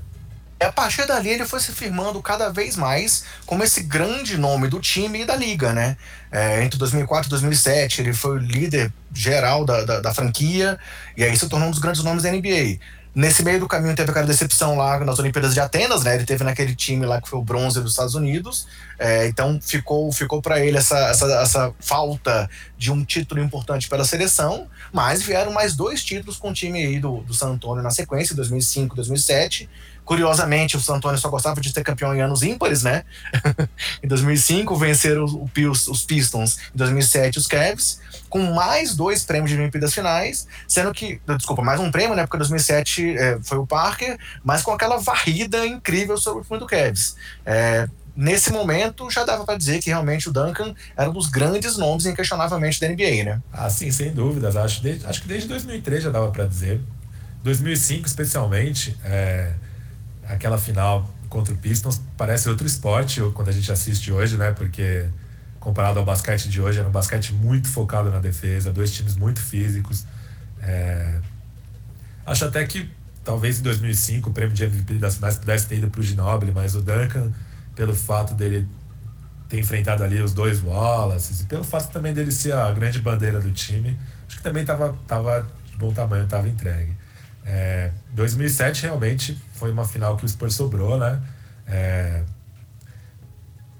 [0.63, 4.69] E a partir dali ele foi se firmando cada vez mais como esse grande nome
[4.69, 5.97] do time e da liga, né?
[6.31, 10.79] É, entre 2004 e 2007 ele foi o líder geral da, da, da franquia
[11.17, 12.79] e aí se tornou um dos grandes nomes da NBA.
[13.13, 16.15] Nesse meio do caminho teve aquela decepção lá nas Olimpíadas de Atenas, né?
[16.15, 18.65] Ele teve naquele time lá que foi o bronze dos Estados Unidos.
[18.97, 24.05] É, então ficou, ficou para ele essa, essa, essa falta de um título importante pela
[24.05, 24.67] seleção.
[24.91, 28.33] Mas vieram mais dois títulos com o time aí do, do San Antonio na sequência,
[28.33, 29.69] 2005 2007.
[30.05, 33.03] Curiosamente, o San Antonio só gostava de ter campeão em anos ímpares, né?
[34.03, 39.79] em 2005 venceram os, Pistons, em 2007 os Cavs, com mais dois prêmios de MVP
[39.79, 42.23] das finais, sendo que, desculpa, mais um prêmio, né?
[42.23, 46.65] Porque 2007 é, foi o Parker, mas com aquela varrida incrível sobre o time do
[46.65, 47.15] Cavs.
[47.45, 51.77] É, nesse momento já dava para dizer que realmente o Duncan era um dos grandes
[51.77, 53.41] nomes inquestionavelmente da NBA, né?
[53.51, 54.55] Ah, sim, sem dúvidas.
[54.55, 56.81] Acho, acho que desde 2003 já dava para dizer.
[57.43, 59.51] 2005 especialmente, é,
[60.27, 64.51] aquela final contra o Pistons parece outro esporte quando a gente assiste hoje, né?
[64.51, 65.07] Porque
[65.63, 69.39] comparado ao basquete de hoje, era um basquete muito focado na defesa, dois times muito
[69.39, 70.05] físicos.
[70.61, 71.19] É...
[72.25, 72.91] Acho até que
[73.23, 76.51] talvez em 2005 o prêmio de MVP das finais pudesse ter ido para o Ginobili,
[76.51, 77.31] mas o Duncan,
[77.75, 78.67] pelo fato dele
[79.47, 83.39] ter enfrentado ali os dois Wallaces e pelo fato também dele ser a grande bandeira
[83.39, 86.93] do time, acho que também estava tava de bom tamanho, estava entregue.
[87.45, 91.21] É, 2007 realmente foi uma final que o Spurs sobrou, né?
[91.67, 92.23] É,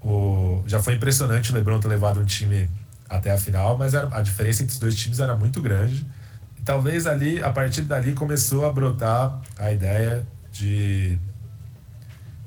[0.01, 2.69] o, já foi impressionante o LeBron ter levado um time
[3.09, 6.05] até a final, mas era, a diferença entre os dois times era muito grande.
[6.57, 11.17] E talvez ali, a partir dali, começou a brotar a ideia de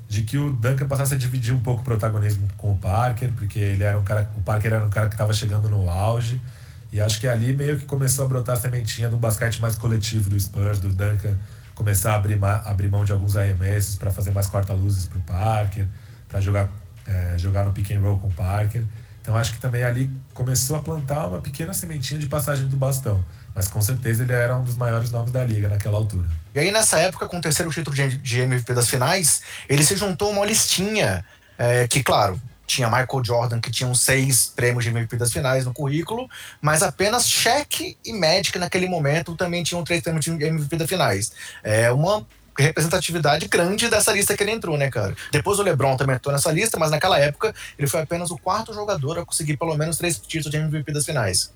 [0.09, 3.59] de que o Duncan passasse a dividir um pouco o protagonismo com o Parker, porque
[3.59, 6.41] ele era um cara, o Parker era um cara que estava chegando no auge.
[6.91, 10.29] E acho que ali meio que começou a brotar a sementinha do basquete mais coletivo
[10.29, 11.35] do Spurs, do Duncan
[11.77, 15.85] começar a abrir, abrir mão de alguns arremessos para fazer mais corta-luzes para o Parker,
[16.27, 16.69] para jogar,
[17.05, 18.83] é, jogar no pick and roll com o Parker.
[19.21, 23.23] Então acho que também ali começou a plantar uma pequena sementinha de passagem do bastão.
[23.53, 26.27] Mas com certeza ele era um dos maiores nomes da liga naquela altura.
[26.55, 30.29] E aí nessa época, com o terceiro título de MVP das finais, ele se juntou
[30.29, 31.23] a uma listinha
[31.57, 35.73] é, que, claro, tinha Michael Jordan, que tinham seis prêmios de MVP das finais no
[35.73, 36.29] currículo,
[36.61, 41.31] mas apenas Shaq e Magic naquele momento também tinham três prêmios de MVP das finais.
[41.63, 42.27] É uma
[42.59, 45.15] representatividade grande dessa lista que ele entrou, né, cara?
[45.31, 48.73] Depois o LeBron também entrou nessa lista, mas naquela época ele foi apenas o quarto
[48.73, 51.53] jogador a conseguir pelo menos três títulos de MVP das finais.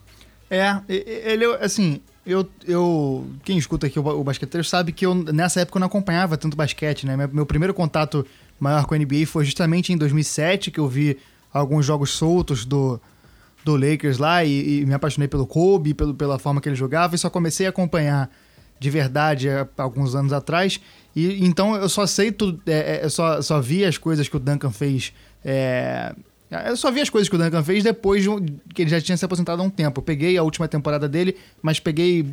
[0.49, 5.61] É, ele, assim, eu, eu quem escuta aqui o, o basqueteiro sabe que eu, nessa
[5.61, 7.17] época eu não acompanhava tanto basquete, né?
[7.17, 8.25] Meu, meu primeiro contato
[8.61, 11.17] maior com a NBA foi justamente em 2007 que eu vi
[11.51, 13.01] alguns jogos soltos do,
[13.65, 17.15] do Lakers lá e, e me apaixonei pelo Kobe, pelo, pela forma que ele jogava
[17.15, 18.29] e só comecei a acompanhar
[18.79, 20.79] de verdade há alguns anos atrás.
[21.15, 24.37] E então eu só sei tudo, é, é, eu só, só vi as coisas que
[24.37, 25.11] o Duncan fez.
[25.43, 26.13] É,
[26.67, 28.29] eu só vi as coisas que o Duncan fez depois de,
[28.73, 29.99] que ele já tinha se aposentado há um tempo.
[29.99, 32.25] Eu peguei a última temporada dele, mas peguei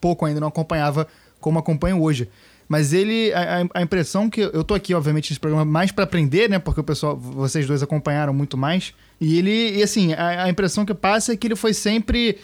[0.00, 1.06] pouco ainda, não acompanhava
[1.40, 2.28] como acompanho hoje.
[2.68, 6.50] Mas ele, a, a impressão que eu tô aqui, obviamente, nesse programa mais para aprender,
[6.50, 6.58] né?
[6.58, 8.92] Porque o pessoal, vocês dois acompanharam muito mais.
[9.20, 12.38] E ele, e assim, a, a impressão que passa é que ele foi sempre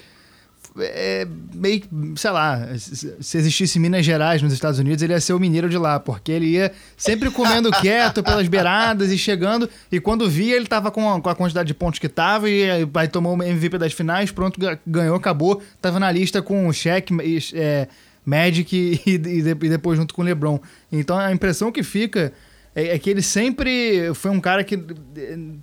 [0.79, 1.83] é, meio,
[2.17, 5.79] sei lá, se existisse Minas Gerais nos Estados Unidos, ele ia ser o mineiro de
[5.79, 10.67] lá, porque ele ia sempre comendo quieto pelas beiradas e chegando, e quando via, ele
[10.67, 13.79] tava com a, com a quantidade de pontos que tava, e aí tomou o MVP
[13.79, 17.15] das finais, pronto, ganhou, acabou, tava na lista com o cheque,
[17.55, 17.89] é,
[18.25, 20.59] Magic e, e, e depois junto com o LeBron.
[20.91, 22.33] Então a impressão que fica
[22.75, 24.77] é, é, que ele sempre foi um cara que,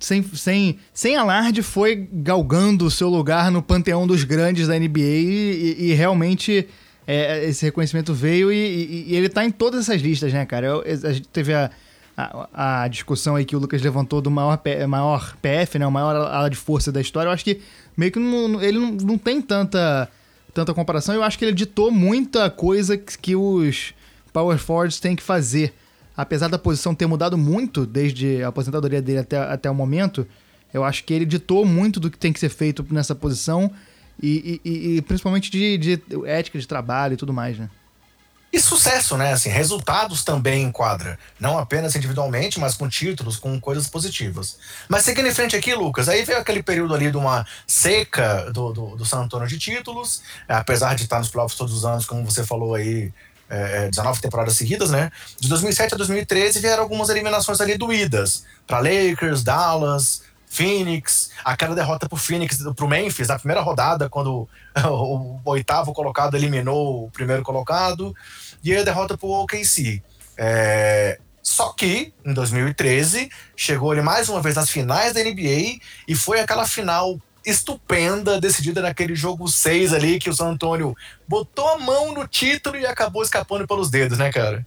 [0.00, 4.98] sem, sem, sem alarde, foi galgando o seu lugar no panteão dos grandes da NBA
[4.98, 6.66] e, e realmente
[7.06, 10.66] é, esse reconhecimento veio e, e, ele tá em todas essas listas, né, cara?
[10.66, 11.70] Eu, a gente teve a,
[12.16, 16.16] a, a, discussão aí que o Lucas levantou do maior, maior PF, né, o maior
[16.16, 17.28] ala de força da história.
[17.28, 17.60] Eu acho que
[17.94, 20.08] meio que não, ele não, não tem tanta,
[20.54, 21.14] tanta comparação.
[21.14, 23.94] Eu acho que ele ditou muita coisa que, os
[24.32, 25.74] power forwards têm que fazer
[26.16, 30.26] apesar da posição ter mudado muito desde a aposentadoria dele até, até o momento,
[30.72, 33.70] eu acho que ele ditou muito do que tem que ser feito nessa posição
[34.22, 37.68] e, e, e principalmente de, de, ética de trabalho e tudo mais, né?
[38.52, 39.32] E sucesso, né?
[39.32, 41.18] Assim, resultados também enquadra.
[41.40, 44.58] Não apenas individualmente, mas com títulos, com coisas positivas.
[44.88, 48.72] Mas seguindo em frente aqui, Lucas, aí veio aquele período ali de uma seca do,
[48.72, 52.26] do, do San Antonio de títulos, apesar de estar nos playoffs todos os anos, como
[52.26, 53.10] você falou aí,
[53.48, 55.10] é, 19 é, temporadas seguidas, né?
[55.40, 62.06] De 2007 a 2013 vieram algumas eliminações ali doídas para Lakers, Dallas, Phoenix, aquela derrota
[62.06, 64.46] pro Phoenix, pro Memphis na primeira rodada, quando
[64.84, 68.14] o, oitavo colocado eliminou o primeiro colocado,
[68.62, 70.02] e a derrota pro OKC.
[70.36, 76.14] É, só que, em 2013, chegou ele mais uma vez nas finais da NBA e
[76.14, 80.94] foi aquela final estupenda, decidida naquele jogo 6 ali, que o San Antônio
[81.26, 84.66] botou a mão no título e acabou escapando pelos dedos, né, cara?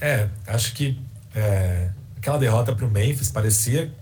[0.00, 0.98] É, acho que
[1.34, 3.92] é, aquela derrota para o Memphis parecia,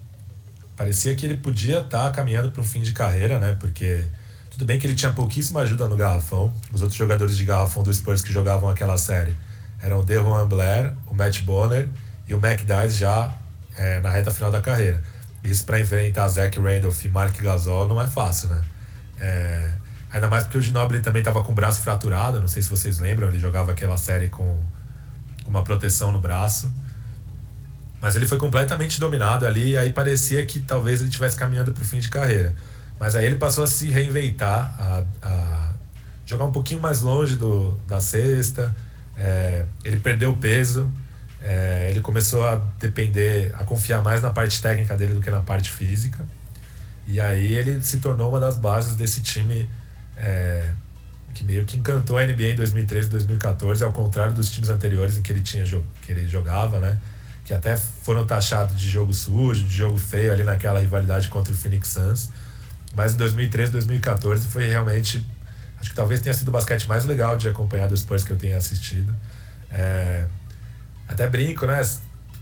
[0.79, 3.57] parecia que ele podia estar tá caminhando para um fim de carreira, né?
[3.59, 4.05] Porque
[4.49, 6.55] tudo bem que ele tinha pouquíssima ajuda no garrafão.
[6.73, 9.37] Os outros jogadores de garrafão do Spurs que jogavam aquela série
[9.83, 11.89] eram o Devon Blair, o Matt Bonner
[12.29, 13.35] e o Mac já
[13.77, 15.03] é, na reta final da carreira.
[15.43, 18.63] Isso para enfrentar Zach Randolph e Mark Gasol não é fácil, né?
[19.21, 19.71] É,
[20.13, 23.01] ainda mais porque o Ginobili também estava com o braço fraturado, não sei se vocês
[23.01, 24.61] lembram, ele jogava aquela série com
[25.45, 26.73] uma proteção no braço.
[28.01, 31.83] Mas ele foi completamente dominado ali, e aí parecia que talvez ele estivesse caminhando para
[31.83, 32.55] o fim de carreira.
[32.99, 35.73] Mas aí ele passou a se reinventar, a, a
[36.25, 38.75] jogar um pouquinho mais longe do, da cesta,
[39.17, 40.91] é, ele perdeu peso,
[41.43, 45.41] é, ele começou a depender, a confiar mais na parte técnica dele do que na
[45.41, 46.25] parte física.
[47.07, 49.69] E aí ele se tornou uma das bases desse time
[50.17, 50.71] é,
[51.33, 55.17] que meio que encantou a NBA em 2013 e 2014, ao contrário dos times anteriores
[55.17, 56.99] em que ele, tinha, que ele jogava, né?
[57.49, 61.57] Que até foram taxados de jogo sujo, de jogo feio ali naquela rivalidade contra o
[61.57, 62.29] Phoenix Suns.
[62.95, 65.27] Mas em 2013 e 2014 foi realmente.
[65.81, 68.37] Acho que talvez tenha sido o basquete mais legal de acompanhar dos Spurs que eu
[68.37, 69.17] tenha assistido.
[69.71, 70.27] É,
[71.09, 71.81] até brinco, né?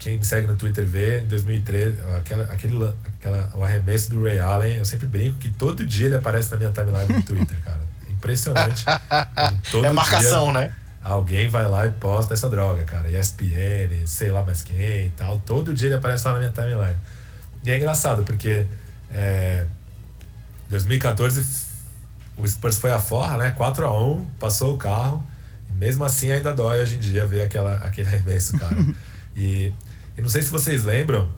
[0.00, 4.40] Quem me segue no Twitter vê, em 2013, aquela, aquele, aquela, o arremesso do Ray
[4.40, 7.80] Allen, eu sempre brinco que todo dia ele aparece na minha timeline no Twitter, cara.
[8.10, 8.84] Impressionante.
[9.84, 10.74] é marcação, né?
[11.06, 13.08] Alguém vai lá e posta essa droga, cara.
[13.08, 15.38] ESPN, sei lá mais quem e tal.
[15.38, 16.96] Todo dia ele aparece lá na minha timeline.
[17.64, 18.66] E é engraçado, porque
[19.12, 19.66] é,
[20.68, 21.46] 2014
[22.36, 23.52] o Spurs foi a forra, né?
[23.52, 25.24] 4 a 1 passou o carro.
[25.76, 28.74] Mesmo assim, ainda dói hoje em dia ver aquela, aquele arremesso, cara.
[29.36, 29.72] e,
[30.18, 31.28] e não sei se vocês lembram,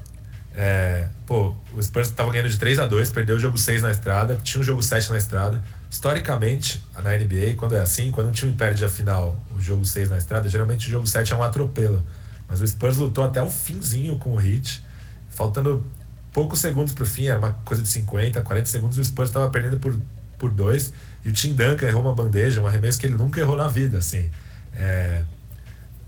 [0.56, 3.90] é, pô, o Spurs estava ganhando de 3 a 2 perdeu o jogo 6 na
[3.90, 5.62] estrada, tinha o jogo 7 na estrada.
[5.90, 10.10] Historicamente, na NBA, quando é assim, quando um time perde a final, o jogo 6
[10.10, 12.04] na estrada, geralmente o jogo 7 é um atropelo.
[12.46, 14.84] Mas o Spurs lutou até o finzinho com o Hit,
[15.30, 15.84] faltando
[16.32, 19.50] poucos segundos para o fim, era uma coisa de 50, 40 segundos, o Spurs estava
[19.50, 19.98] perdendo por,
[20.38, 20.92] por dois.
[21.24, 23.98] E o Tim Duncan errou uma bandeja, um arremesso que ele nunca errou na vida,
[23.98, 24.30] assim.
[24.74, 25.22] É,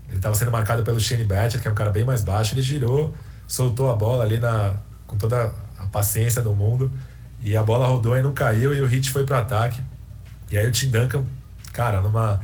[0.07, 2.61] ele estava sendo marcado pelo Shane Batcher, que é um cara bem mais baixo, ele
[2.61, 3.13] girou,
[3.47, 4.75] soltou a bola ali na,
[5.07, 6.91] com toda a paciência do mundo,
[7.43, 9.81] e a bola rodou e não caiu, e o Hit foi para ataque.
[10.51, 11.23] E aí o Tim Duncan,
[11.73, 12.39] cara, numa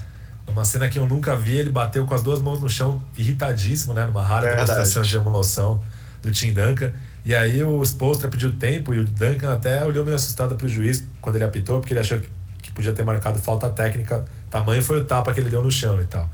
[0.47, 3.93] Uma cena que eu nunca vi, ele bateu com as duas mãos no chão, irritadíssimo,
[3.93, 4.05] né?
[4.05, 5.83] Numa rara demonstração de emoção
[6.21, 6.91] do Tim Duncan.
[7.25, 11.03] E aí o Spolstra pediu tempo e o Duncan até olhou meio assustado pro juiz
[11.19, 12.29] quando ele apitou, porque ele achou que,
[12.63, 14.23] que podia ter marcado falta técnica.
[14.49, 16.29] Tamanho foi o tapa que ele deu no chão e tal.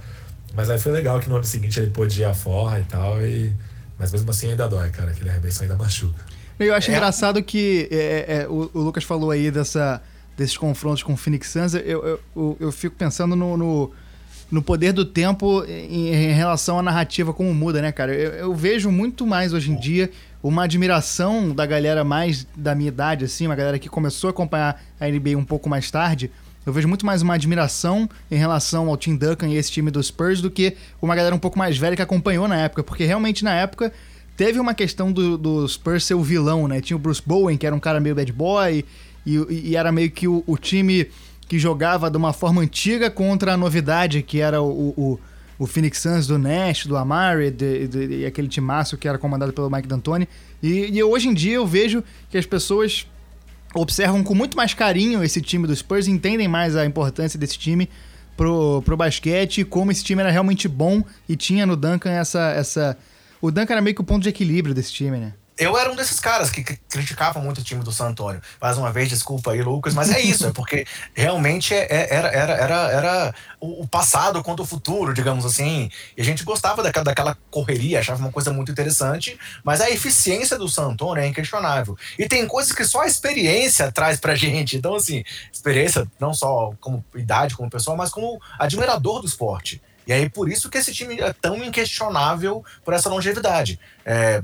[0.53, 3.19] Mas aí foi legal que no ano seguinte ele pôde ir à forra e tal.
[3.25, 3.51] E...
[3.97, 5.09] Mas mesmo assim ainda dói, cara.
[5.09, 6.23] Aquele arremesso ainda machuca.
[6.59, 6.93] Eu acho é.
[6.93, 10.01] engraçado que é, é, é, o, o, Lucas falou aí dessa,
[10.37, 11.73] desses confrontos com o Phoenix Suns.
[11.73, 13.91] Eu, eu, eu, eu fico pensando no, no,
[14.51, 18.13] no, poder do tempo em, em, relação à narrativa, como muda, né, cara?
[18.13, 20.11] Eu, eu, vejo muito mais hoje em dia
[20.41, 24.81] uma admiração da galera mais da minha idade, assim, uma galera que começou a acompanhar
[24.99, 26.29] a NBA um pouco mais tarde.
[26.65, 30.07] Eu vejo muito mais uma admiração em relação ao Tim Duncan e esse time dos
[30.07, 33.43] Spurs do que uma galera um pouco mais velha que acompanhou na época, porque realmente
[33.43, 33.91] na época
[34.43, 36.81] teve uma questão do, do Spurs ser o vilão, né?
[36.81, 38.83] Tinha o Bruce Bowen, que era um cara meio bad boy,
[39.25, 41.09] e, e era meio que o, o, time
[41.47, 45.19] que jogava de uma forma antiga contra a novidade, que era o, o,
[45.57, 49.17] o Phoenix Suns do Nash, do Amari, de, de, de, e aquele timaço que era
[49.17, 50.27] comandado pelo Mike D'Antoni.
[50.61, 53.07] E, e hoje em dia eu vejo que as pessoas
[53.73, 57.89] observam com muito mais carinho esse time do Spurs, entendem mais a importância desse time
[58.35, 62.97] pro, pro basquete, como esse time era realmente bom e tinha no Duncan essa, essa
[63.43, 65.33] o Duncan era meio que o ponto de equilíbrio desse time, né?
[65.57, 68.41] eu era um desses caras que criticavam muito o time do San Antônio.
[68.59, 72.27] Mais uma vez, desculpa aí, Lucas, mas é isso, é porque realmente é, é, era,
[72.29, 75.91] era, era, era o passado contra o futuro, digamos assim.
[76.17, 80.57] E a gente gostava daquela, daquela correria, achava uma coisa muito interessante, mas a eficiência
[80.57, 81.95] do San Antônio é inquestionável.
[82.17, 84.75] E tem coisas que só a experiência traz pra gente.
[84.75, 89.81] Então, assim, experiência não só como idade, como pessoa, mas como admirador do esporte.
[90.05, 93.79] E aí, por isso que esse time é tão inquestionável por essa longevidade.
[94.05, 94.43] É,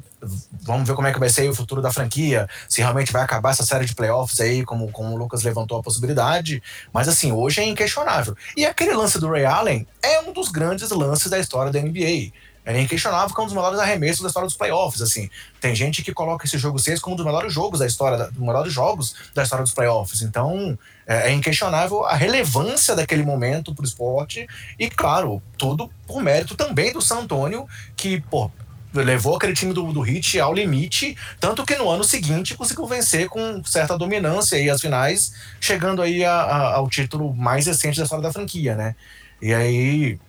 [0.62, 3.52] vamos ver como é que vai ser o futuro da franquia, se realmente vai acabar
[3.52, 6.62] essa série de playoffs aí, como, como o Lucas levantou a possibilidade.
[6.94, 8.36] Mas assim, hoje é inquestionável.
[8.56, 12.32] E aquele lance do Ray Allen é um dos grandes lances da história da NBA.
[12.70, 15.02] É inquestionável que é um dos melhores arremessos da história dos playoffs.
[15.02, 15.28] Assim,
[15.60, 18.40] tem gente que coloca esse jogo 6 como um dos melhores jogos da história, dos
[18.40, 20.22] melhores jogos da história dos playoffs.
[20.22, 20.78] Então,
[21.08, 26.56] é, é inquestionável a relevância daquele momento para o esporte e, claro, tudo por mérito
[26.56, 28.52] também do San Antônio, que, pô,
[28.94, 33.30] levou aquele time do, do Hit ao limite, tanto que no ano seguinte conseguiu vencer
[33.30, 38.04] com certa dominância aí as finais, chegando aí a, a, ao título mais recente da
[38.04, 38.96] história da franquia, né?
[39.42, 40.20] E aí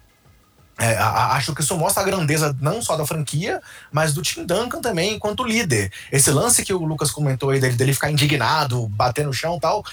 [0.80, 3.60] é, acho que isso mostra a grandeza não só da franquia,
[3.92, 5.92] mas do Tim Duncan também enquanto líder.
[6.10, 9.60] Esse lance que o Lucas comentou aí dele, dele ficar indignado, bater no chão e
[9.60, 9.84] tal,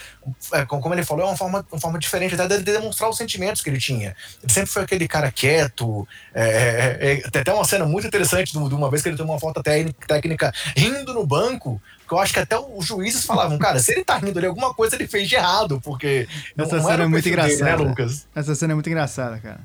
[0.53, 3.61] é, como ele falou, é uma forma, uma forma diferente até dele demonstrar os sentimentos
[3.61, 4.15] que ele tinha.
[4.41, 6.07] Ele sempre foi aquele cara quieto.
[6.33, 9.33] É, é, é tem até uma cena muito interessante de uma vez que ele tomou
[9.33, 13.79] uma falta técnica rindo no banco, que eu acho que até os juízes falavam, cara,
[13.79, 16.29] se ele tá rindo ali, alguma coisa ele fez de errado, porque.
[16.57, 17.57] Essa cena é muito engraçada.
[17.57, 18.25] Dele, né, Lucas?
[18.33, 19.59] Essa cena é muito engraçada, cara.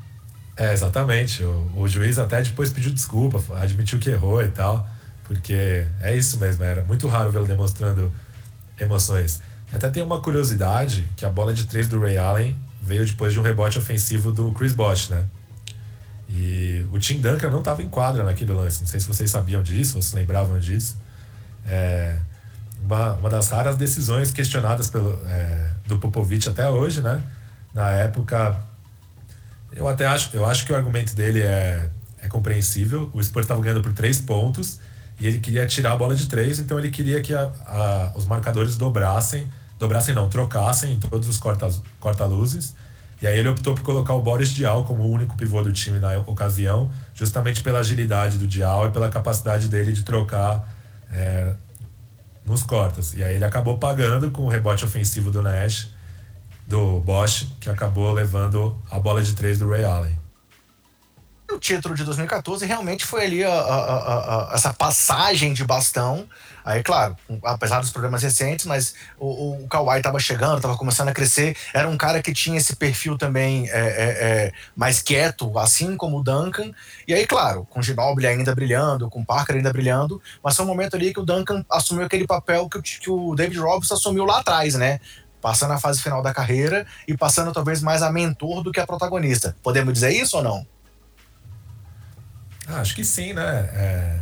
[0.57, 1.43] É, exatamente.
[1.43, 4.89] O, o, juiz até depois pediu desculpa, admitiu que errou e tal,
[5.25, 8.13] porque é isso mesmo, era muito raro vê-lo demonstrando
[8.79, 9.41] emoções.
[9.73, 13.41] Até tem uma curiosidade que a bola de três do Ray Allen veio depois de
[13.41, 15.25] um rebote ofensivo do Chris Bosh, né?
[16.29, 18.81] E o Tim Duncan não estava em quadra naquele lance.
[18.81, 20.97] Não sei se vocês sabiam disso, ou se lembravam disso.
[21.67, 22.19] É
[22.85, 27.23] uma, uma das raras decisões questionadas pelo, é, do Popovich até hoje, né?
[27.73, 28.57] Na época,
[29.75, 33.11] eu até acho, eu acho que o argumento dele é, é compreensível.
[33.13, 34.81] O Spurs estava ganhando por três pontos
[35.21, 38.27] e ele queria tirar a bola de três, então ele queria que a, a, os
[38.27, 39.47] marcadores dobrassem,
[39.79, 41.83] dobrassem não, trocassem em todos os corta-luzes.
[42.01, 42.25] Corta
[43.23, 46.01] e aí ele optou por colocar o Boris Dial como o único pivô do time
[46.01, 50.69] na ocasião, justamente pela agilidade do Dial e pela capacidade dele de trocar
[51.09, 51.55] é,
[52.45, 53.15] nos cortas.
[53.15, 55.92] E aí ele acabou pagando com o rebote ofensivo do Nash
[56.67, 60.23] do Bosch, que acabou levando a bola de três do Ray Allen.
[61.51, 66.27] O título de 2014 realmente foi ali a, a, a, essa passagem de bastão.
[66.65, 71.13] Aí, claro, apesar dos problemas recentes, mas o, o Kawhi estava chegando, estava começando a
[71.13, 71.57] crescer.
[71.75, 76.21] Era um cara que tinha esse perfil também é, é, é, mais quieto, assim como
[76.21, 76.71] o Duncan.
[77.07, 80.65] E aí, claro, com o Ginobili ainda brilhando, com o Parker ainda brilhando, mas foi
[80.65, 83.95] um momento ali que o Duncan assumiu aquele papel que o, que o David Robinson
[83.95, 85.01] assumiu lá atrás, né?
[85.43, 88.87] Passando a fase final da carreira e passando talvez mais a mentor do que a
[88.87, 89.55] protagonista.
[89.63, 90.67] Podemos dizer isso ou não?
[92.67, 93.69] Ah, acho que sim, né?
[93.75, 94.21] É...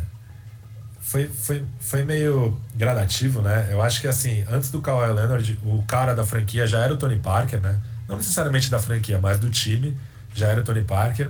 [0.99, 3.67] Foi, foi, foi meio gradativo, né?
[3.69, 6.97] Eu acho que assim, antes do Kawhi Leonard, o cara da franquia já era o
[6.97, 7.79] Tony Parker, né?
[8.07, 9.97] Não necessariamente da franquia, mas do time,
[10.33, 11.29] já era o Tony Parker.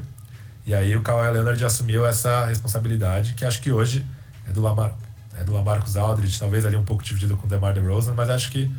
[0.65, 4.05] E aí o Kawhi Leonard assumiu essa responsabilidade, que acho que hoje
[4.47, 4.93] é do Lamar,
[5.37, 8.51] é do Lamarcus Aldridge, talvez ali um pouco dividido com o DeMar DeRozan, mas acho
[8.51, 8.71] que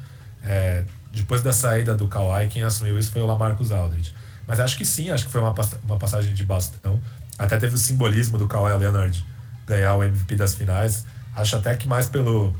[0.44, 4.14] é, depois da saída do Kawhi, quem assumiu isso foi o Lamarcus Aldridge.
[4.46, 5.54] Mas acho que sim, acho que foi uma,
[5.84, 7.00] uma passagem de bastão.
[7.38, 9.24] Até teve o simbolismo do Kawhi Leonard
[9.66, 11.04] ganhar o MVP das finais.
[11.34, 12.54] Acho até que mais pelo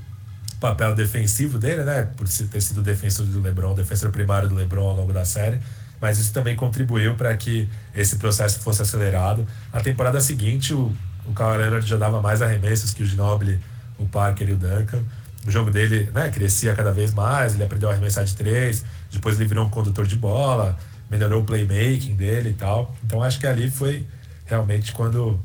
[0.60, 2.08] papel defensivo dele, né?
[2.16, 5.58] Por ter sido defensor do LeBron, defensor primário do LeBron ao longo da série.
[6.00, 9.46] Mas isso também contribuiu para que esse processo fosse acelerado.
[9.72, 10.94] Na temporada seguinte, o,
[11.24, 13.60] o Kawhi Leonard já dava mais arremessos que o Ginobili,
[13.98, 15.02] o Parker e o Duncan.
[15.46, 19.38] O jogo dele né, crescia cada vez mais, ele aprendeu a arremessar de três, depois
[19.38, 20.78] ele virou um condutor de bola,
[21.10, 22.94] melhorou o playmaking dele e tal.
[23.04, 24.06] Então acho que ali foi
[24.46, 25.40] realmente quando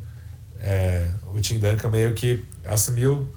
[0.59, 3.27] é, o Tim Duncan meio que assumiu,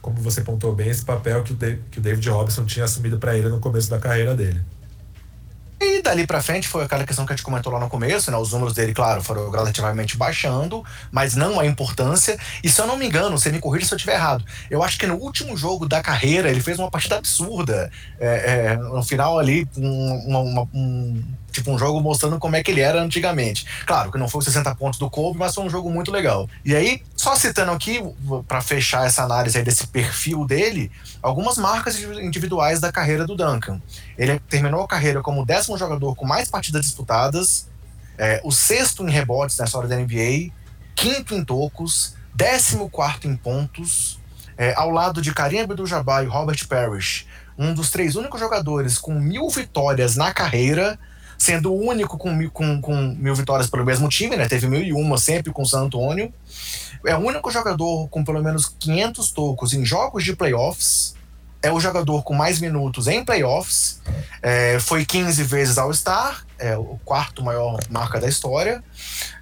[0.00, 1.52] como você pontou bem, esse papel que
[1.98, 4.60] o, David Robinson tinha assumido para ele no começo da carreira dele.
[5.84, 8.36] E dali para frente foi aquela questão que a gente comentou lá no começo, né?
[8.36, 12.38] Os números dele, claro, foram gradativamente baixando, mas não a importância.
[12.62, 14.44] E se eu não me engano, você me corrija se eu estiver errado.
[14.70, 17.90] Eu acho que no último jogo da carreira ele fez uma partida absurda.
[18.20, 22.62] É, é, no final ali, um, uma, uma, um Tipo, um jogo mostrando como é
[22.62, 23.66] que ele era antigamente.
[23.86, 26.48] Claro que não foi os 60 pontos do Kobe, mas foi um jogo muito legal.
[26.64, 28.00] E aí, só citando aqui,
[28.48, 30.90] para fechar essa análise aí desse perfil dele,
[31.22, 33.80] algumas marcas individuais da carreira do Duncan.
[34.16, 37.68] Ele terminou a carreira como o décimo jogador com mais partidas disputadas,
[38.18, 40.50] é, o sexto em rebotes na história da NBA,
[40.94, 44.18] quinto em tocos, décimo quarto em pontos,
[44.56, 47.26] é, ao lado de Karim Abdul-Jabbar e Robert Parrish,
[47.58, 50.98] um dos três únicos jogadores com mil vitórias na carreira
[51.42, 54.46] sendo o único com, com, com mil vitórias pelo mesmo time, né?
[54.46, 56.32] Teve mil e uma sempre com o San Antonio.
[57.04, 61.16] É o único jogador com pelo menos 500 tocos em jogos de playoffs.
[61.60, 64.00] É o jogador com mais minutos em playoffs.
[64.40, 68.82] É, foi 15 vezes All-Star, é o quarto maior marca da história.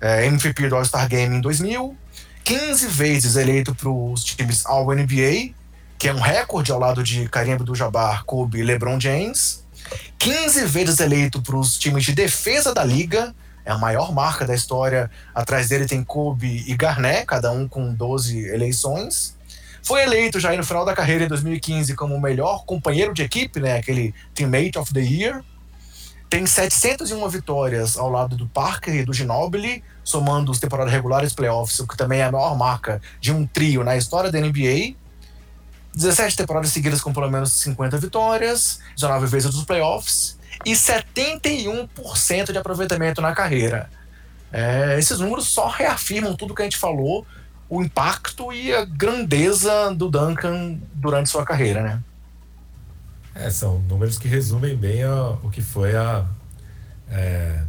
[0.01, 1.95] É, MVP do All-Star Game em 2000.
[2.45, 5.53] 15 vezes eleito para os times All-NBA,
[5.99, 9.63] que é um recorde ao lado de Kareem Abdul-Jabbar, Kobe e LeBron James.
[10.19, 13.35] 15 vezes eleito para os times de defesa da liga,
[13.65, 15.11] é a maior marca da história.
[15.35, 19.37] Atrás dele tem Kobe e Garnett, cada um com 12 eleições.
[19.83, 23.61] Foi eleito já no final da carreira, em 2015, como o melhor companheiro de equipe,
[23.61, 23.79] né?
[23.79, 25.43] aquele Teammate of the Year.
[26.29, 31.35] Tem 701 vitórias ao lado do Parker e do Ginobili, somando os temporadas regulares e
[31.35, 34.95] playoffs, o que também é a maior marca de um trio na história da NBA.
[35.95, 42.59] 17 temporadas seguidas com pelo menos 50 vitórias, 19 vezes dos playoffs e 71% de
[42.59, 43.91] aproveitamento na carreira.
[44.53, 47.27] É, esses números só reafirmam tudo que a gente falou,
[47.69, 52.03] o impacto e a grandeza do Duncan durante sua carreira, né?
[53.35, 56.27] É, são números que resumem bem a, o que foi a.
[57.09, 57.63] É,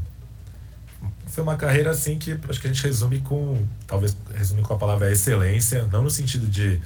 [1.28, 3.64] foi uma carreira assim que acho que a gente resume com.
[3.86, 6.82] Talvez resume com a palavra excelência, não no sentido de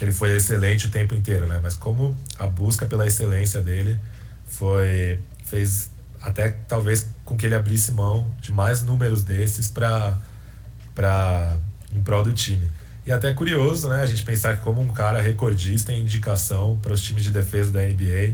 [0.00, 1.60] que ele foi excelente o tempo inteiro, né?
[1.62, 4.00] Mas como a busca pela excelência dele
[4.46, 5.90] foi fez
[6.22, 10.16] até talvez com que ele abrisse mão de mais números desses para
[10.94, 11.54] para
[11.92, 12.66] em prol do time.
[13.04, 14.00] E até curioso, né?
[14.00, 17.70] A gente pensar que como um cara recordista em indicação para os times de defesa
[17.70, 18.32] da NBA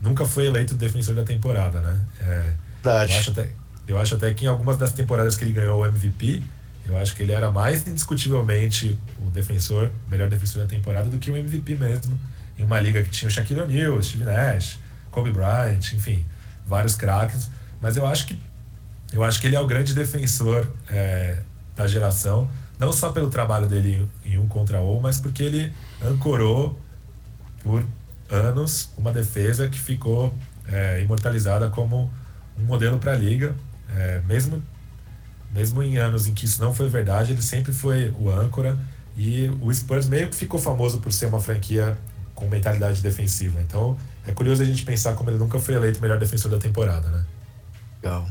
[0.00, 2.00] nunca foi eleito defensor da temporada, né?
[2.20, 2.52] É,
[2.84, 3.48] eu, acho até,
[3.88, 6.40] eu acho até que em algumas das temporadas que ele ganhou o MVP
[6.86, 11.30] eu acho que ele era mais indiscutivelmente o defensor, melhor defensor da temporada do que
[11.30, 12.18] o MVP mesmo,
[12.58, 14.78] em uma liga que tinha o Shaquille O'Neal, Steve Nash,
[15.10, 16.24] Kobe Bryant, enfim,
[16.66, 17.50] vários craques.
[17.80, 18.38] Mas eu acho que
[19.12, 21.38] eu acho que ele é o grande defensor é,
[21.76, 25.72] da geração, não só pelo trabalho dele em um contra um, mas porque ele
[26.04, 26.78] ancorou
[27.62, 27.84] por
[28.28, 30.34] anos uma defesa que ficou
[30.66, 32.12] é, imortalizada como
[32.58, 33.54] um modelo para a liga,
[33.96, 34.60] é, mesmo
[35.54, 38.76] mesmo em anos em que isso não foi verdade, ele sempre foi o âncora
[39.16, 41.96] e o Spurs meio que ficou famoso por ser uma franquia
[42.34, 43.60] com mentalidade defensiva.
[43.60, 43.96] Então
[44.26, 47.08] é curioso a gente pensar como ele nunca foi eleito o melhor defensor da temporada,
[47.08, 47.24] né?
[48.02, 48.28] Legal.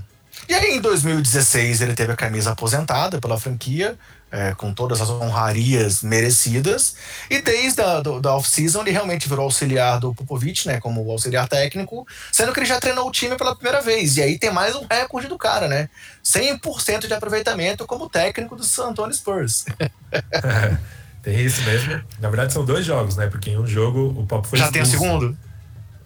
[0.49, 3.97] E aí, em 2016, ele teve a camisa aposentada pela franquia,
[4.33, 6.95] é, com todas as honrarias merecidas.
[7.29, 11.47] E desde a do, da off-season, ele realmente virou auxiliar do Popovich, né, como auxiliar
[11.47, 14.17] técnico, sendo que ele já treinou o time pela primeira vez.
[14.17, 15.87] E aí tem mais um recorde do cara, né?
[16.25, 19.65] 100% de aproveitamento como técnico do San Antonio Spurs.
[20.11, 20.77] é,
[21.21, 22.01] tem isso mesmo.
[22.19, 23.27] Na verdade, são dois jogos, né?
[23.27, 24.89] Porque em um jogo o Pop foi Já expulso.
[24.89, 25.37] tem o segundo?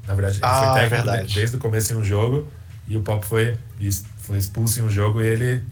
[0.05, 2.45] Na verdade, ah, foi é técnico é desde o começo em um jogo
[2.89, 3.57] e o Pop foi
[4.19, 5.63] foi expulso em um jogo e ele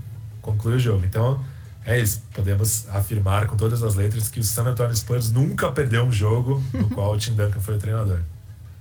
[0.41, 1.03] conclui o jogo.
[1.06, 1.43] Então,
[1.86, 2.21] é isso.
[2.33, 6.63] Podemos afirmar com todas as letras que o San Antonio Spurs nunca perdeu um jogo
[6.73, 8.19] no qual o Tim Duncan foi o treinador.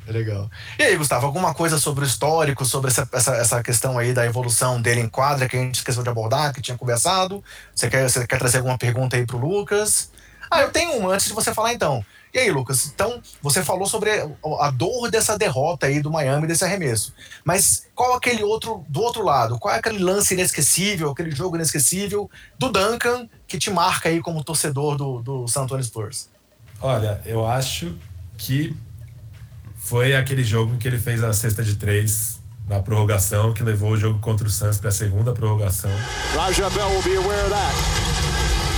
[0.07, 0.50] Legal.
[0.78, 4.26] E aí, Gustavo, alguma coisa sobre o histórico, sobre essa, essa, essa questão aí da
[4.26, 7.42] evolução dele em quadra que a gente esqueceu de abordar, que tinha conversado?
[7.74, 10.11] Você quer, você quer trazer alguma pergunta aí pro Lucas?
[10.50, 12.05] Ah, eu tenho uma antes de você falar então.
[12.35, 12.91] E aí, Lucas?
[12.93, 14.11] Então, você falou sobre
[14.59, 17.14] a dor dessa derrota aí do Miami, desse arremesso.
[17.45, 19.57] Mas qual aquele outro, do outro lado?
[19.57, 22.28] Qual é aquele lance inesquecível, aquele jogo inesquecível
[22.59, 26.28] do Duncan que te marca aí como torcedor do, do San Antonio Spurs?
[26.80, 27.97] Olha, eu acho
[28.37, 28.76] que
[29.76, 33.93] foi aquele jogo em que ele fez a cesta de três na prorrogação, que levou
[33.93, 35.91] o jogo contra o Suns para a segunda prorrogação.
[36.35, 37.74] Raja Bell will be aware of that.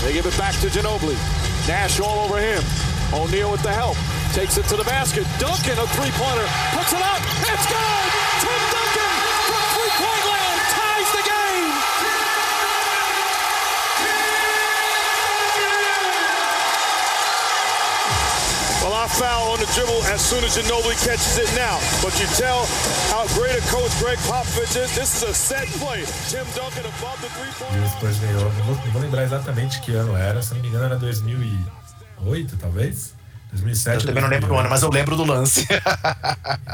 [0.03, 1.17] They give it back to Ginobili.
[1.67, 2.96] Nash all over him.
[3.13, 3.97] O'Neal with the help.
[4.33, 5.25] Takes it to the basket.
[5.39, 6.47] Duncan, a three-pointer.
[6.75, 7.21] Puts it up.
[7.47, 8.07] It's good!
[8.43, 9.13] Tim Duncan
[9.47, 11.71] from three-point land ties the game!
[18.83, 21.79] Well, I foul on the dribble as soon as Ginobili catches it now.
[22.03, 22.67] But you tell
[23.11, 24.95] how great a coach Greg Popovich is.
[24.95, 26.05] This is a set play.
[26.29, 29.81] Tim Duncan above the E three-point o Spurs ganhou, não vou, não vou lembrar exatamente
[29.81, 30.99] que ano era, se não me engano era
[32.21, 33.15] 2008, talvez?
[33.53, 35.67] 2007 Eu também não lembro do ano, mas eu lembro do lance.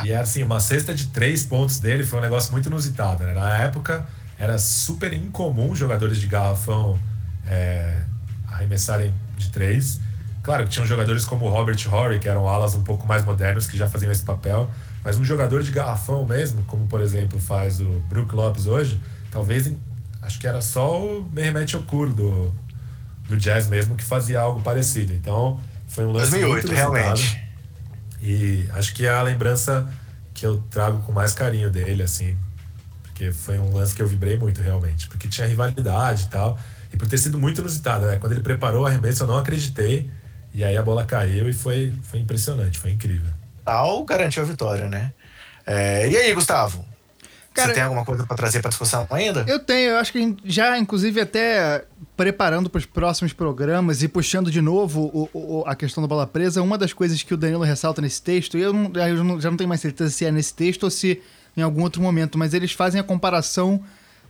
[0.05, 3.25] E é assim, uma cesta de três pontos dele foi um negócio muito inusitado.
[3.25, 3.35] Né?
[3.35, 4.07] Na época,
[4.39, 6.99] era super incomum jogadores de garrafão
[7.47, 8.03] é,
[8.49, 10.01] arremessarem de três.
[10.43, 13.67] Claro que tinham jogadores como o Robert Horry, que eram alas um pouco mais modernos,
[13.67, 14.69] que já faziam esse papel.
[15.05, 19.73] Mas um jogador de garrafão mesmo, como por exemplo faz o Brook Lopes hoje, talvez,
[20.21, 22.53] acho que era só o Mehmet Okur do,
[23.29, 25.13] do Jazz mesmo que fazia algo parecido.
[25.13, 27.43] Então, foi um lance 2008, muito realmente.
[28.21, 29.89] E acho que é a lembrança
[30.33, 32.37] que eu trago com mais carinho dele, assim.
[33.03, 35.09] Porque foi um lance que eu vibrei muito, realmente.
[35.09, 36.59] Porque tinha rivalidade e tal.
[36.93, 38.17] E por ter sido muito inusitado, né?
[38.17, 40.11] Quando ele preparou o arremesso, eu não acreditei.
[40.55, 43.31] E aí a bola caiu e foi, foi impressionante, foi incrível.
[43.65, 45.13] Tal garantiu a vitória, né?
[45.67, 46.85] É, e aí, Gustavo?
[47.55, 49.45] Cara, você tem alguma coisa para trazer para discussão ainda?
[49.47, 51.85] Eu tenho, eu acho que já, inclusive, até
[52.17, 55.29] preparando para os próximos programas e puxando de novo o-
[55.61, 58.57] o- a questão da bola presa, uma das coisas que o Danilo ressalta nesse texto,
[58.57, 60.91] e eu, não- eu não- já não tenho mais certeza se é nesse texto ou
[60.91, 61.21] se
[61.57, 63.83] em algum outro momento, mas eles fazem a comparação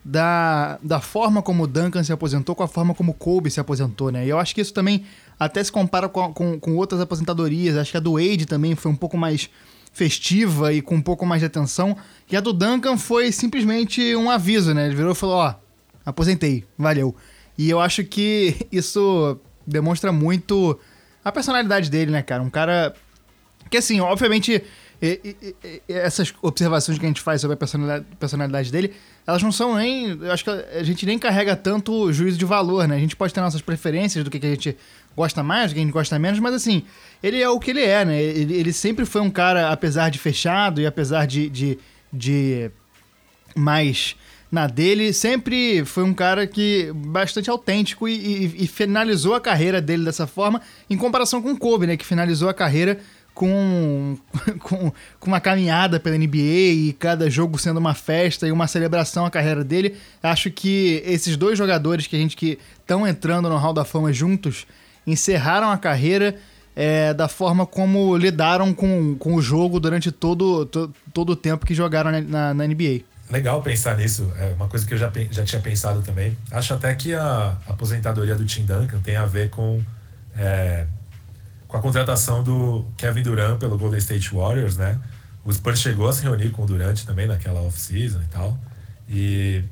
[0.04, 3.60] da, da forma como o Duncan se aposentou com a forma como o Kobe se
[3.60, 4.26] aposentou, né?
[4.26, 5.04] E eu acho que isso também
[5.38, 7.76] até se compara com, com, com outras aposentadorias.
[7.76, 9.48] Acho que a do Wade também foi um pouco mais
[9.92, 11.96] festiva e com um pouco mais de atenção.
[12.30, 14.86] E a do Duncan foi simplesmente um aviso, né?
[14.86, 15.54] Ele virou e falou: Ó,
[16.04, 17.14] aposentei, valeu.
[17.56, 20.78] E eu acho que isso demonstra muito
[21.24, 22.42] a personalidade dele, né, cara?
[22.42, 22.94] Um cara
[23.70, 24.62] que, assim, obviamente,
[25.88, 28.92] essas observações que a gente faz sobre a personalidade, personalidade dele,
[29.26, 30.10] elas não são nem.
[30.10, 32.96] Eu acho que a gente nem carrega tanto juízo de valor, né?
[32.96, 34.76] A gente pode ter nossas preferências do que, que a gente
[35.16, 36.82] gosta mais, do que a gente gosta menos, mas, assim,
[37.22, 38.22] ele é o que ele é, né?
[38.22, 41.78] Ele, ele sempre foi um cara, apesar de fechado e apesar de, de,
[42.12, 42.70] de
[43.54, 44.16] mais
[44.50, 49.80] na dele, sempre foi um cara que bastante autêntico e, e- e finalizou a carreira
[49.80, 50.60] dele dessa forma,
[50.90, 52.98] em comparação com o Kobe, né, que finalizou a carreira
[53.32, 54.18] com,
[54.60, 59.24] com, com uma caminhada pela NBA e cada jogo sendo uma festa e uma celebração
[59.24, 59.96] à carreira dele.
[60.22, 64.12] Acho que esses dois jogadores que a gente que estão entrando no Hall da Fama
[64.12, 64.66] juntos
[65.06, 66.36] encerraram a carreira
[66.74, 71.66] é, da forma como lidaram com, com o jogo durante todo, to- todo o tempo
[71.66, 73.02] que jogaram na- na- NBA.
[73.30, 76.36] Legal pensar nisso, é uma coisa que eu já, já tinha pensado também.
[76.50, 79.82] Acho até que a aposentadoria do Tim Duncan tem a ver com,
[80.36, 80.86] é,
[81.68, 84.98] com a contratação do Kevin Durant pelo Golden State Warriors, né?
[85.44, 88.58] O Spurs chegou a se reunir com o Durant também naquela off-season e tal.
[89.08, 89.62] E,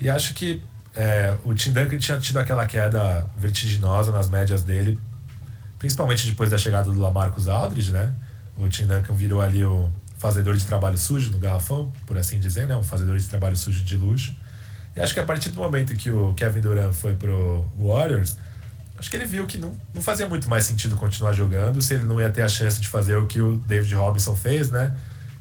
[0.00, 0.62] e acho que
[0.94, 4.98] é, o Tim Duncan tinha tido aquela queda vertiginosa nas médias dele,
[5.78, 8.12] principalmente depois da chegada do Lamarcus Aldridge, né?
[8.56, 12.66] O Tim Duncan virou ali o fazedor de trabalho sujo no garrafão, por assim dizer,
[12.66, 12.76] né?
[12.76, 14.36] Um fazedor de trabalho sujo de luxo.
[14.94, 18.36] E acho que a partir do momento que o Kevin Durant foi pro Warriors,
[18.98, 22.04] acho que ele viu que não, não fazia muito mais sentido continuar jogando se ele
[22.04, 24.94] não ia ter a chance de fazer o que o David Robinson fez, né?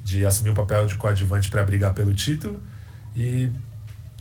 [0.04, 2.64] De assumir um papel de coadjuvante para brigar pelo título.
[3.16, 3.52] E,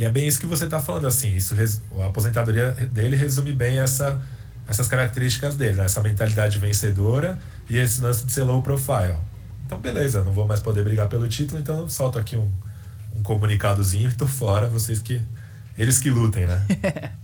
[0.01, 1.37] e é bem isso que você está falando, assim.
[1.37, 1.55] Isso,
[2.01, 4.19] a aposentadoria dele resume bem essa,
[4.67, 5.85] essas características dele, né?
[5.85, 7.39] essa mentalidade vencedora
[7.69, 9.17] e esse lance de ser low profile.
[9.67, 12.51] Então, beleza, não vou mais poder brigar pelo título, então eu solto aqui um,
[13.15, 15.21] um comunicadozinho e tô fora, vocês que.
[15.79, 16.67] Eles que lutem, né?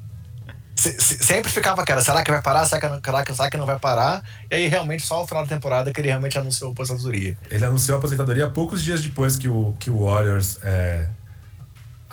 [0.78, 2.66] Se- se- sempre ficava aquela, será que vai parar?
[2.66, 4.22] Será que, não- será, que, será que não vai parar?
[4.50, 7.36] E aí, realmente, só no final da temporada que ele realmente anunciou a aposentadoria.
[7.50, 11.08] Ele anunciou a aposentadoria poucos dias depois que o, que o Warriors é,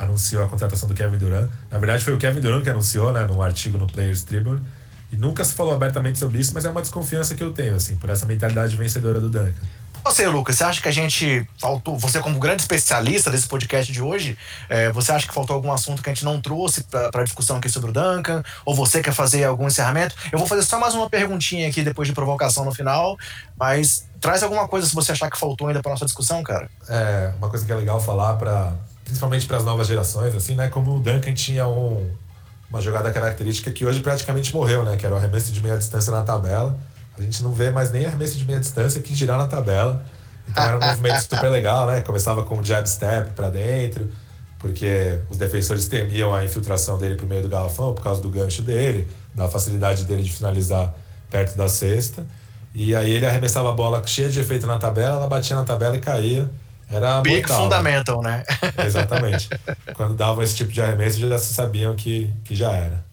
[0.04, 1.50] anunciou a contratação do Kevin Durant.
[1.72, 4.62] Na verdade, foi o Kevin Durant que anunciou, né, num artigo no Players Tribune.
[5.12, 7.96] E nunca se falou abertamente sobre isso, mas é uma desconfiança que eu tenho, assim,
[7.96, 9.54] por essa mentalidade vencedora do Duncan.
[10.04, 14.02] Você, Lucas, você acha que a gente faltou, você como grande especialista desse podcast de
[14.02, 14.38] hoje,
[14.68, 17.56] é, você acha que faltou algum assunto que a gente não trouxe para a discussão
[17.58, 18.44] aqui sobre o Duncan?
[18.66, 20.14] Ou você quer fazer algum encerramento?
[20.30, 23.18] Eu vou fazer só mais uma perguntinha aqui depois de provocação no final,
[23.58, 26.70] mas traz alguma coisa se você achar que faltou ainda para nossa discussão, cara.
[26.90, 28.74] É, uma coisa que é legal falar para
[29.14, 32.10] principalmente para as novas gerações, assim, né, como o Duncan tinha um,
[32.70, 36.12] uma jogada característica que hoje praticamente morreu, né, que era o arremesso de meia distância
[36.12, 36.78] na tabela
[37.18, 40.04] a gente não vê mais nem arremesso de meia distância que girar na tabela.
[40.50, 42.02] Então era um movimento super legal, né?
[42.02, 44.10] Começava com o jab step para dentro,
[44.60, 48.62] porque os defensores temiam a infiltração dele pro meio do garrafão por causa do gancho
[48.62, 50.94] dele, da facilidade dele de finalizar
[51.30, 52.26] perto da cesta.
[52.74, 55.96] E aí ele arremessava a bola cheia de efeito na tabela, ela batia na tabela
[55.96, 56.50] e caía.
[56.94, 58.44] Era Big mortal, fundamental, né?
[58.62, 58.86] né?
[58.86, 59.50] Exatamente.
[59.96, 63.04] Quando davam esse tipo de arremesso, já se sabiam que, que já era.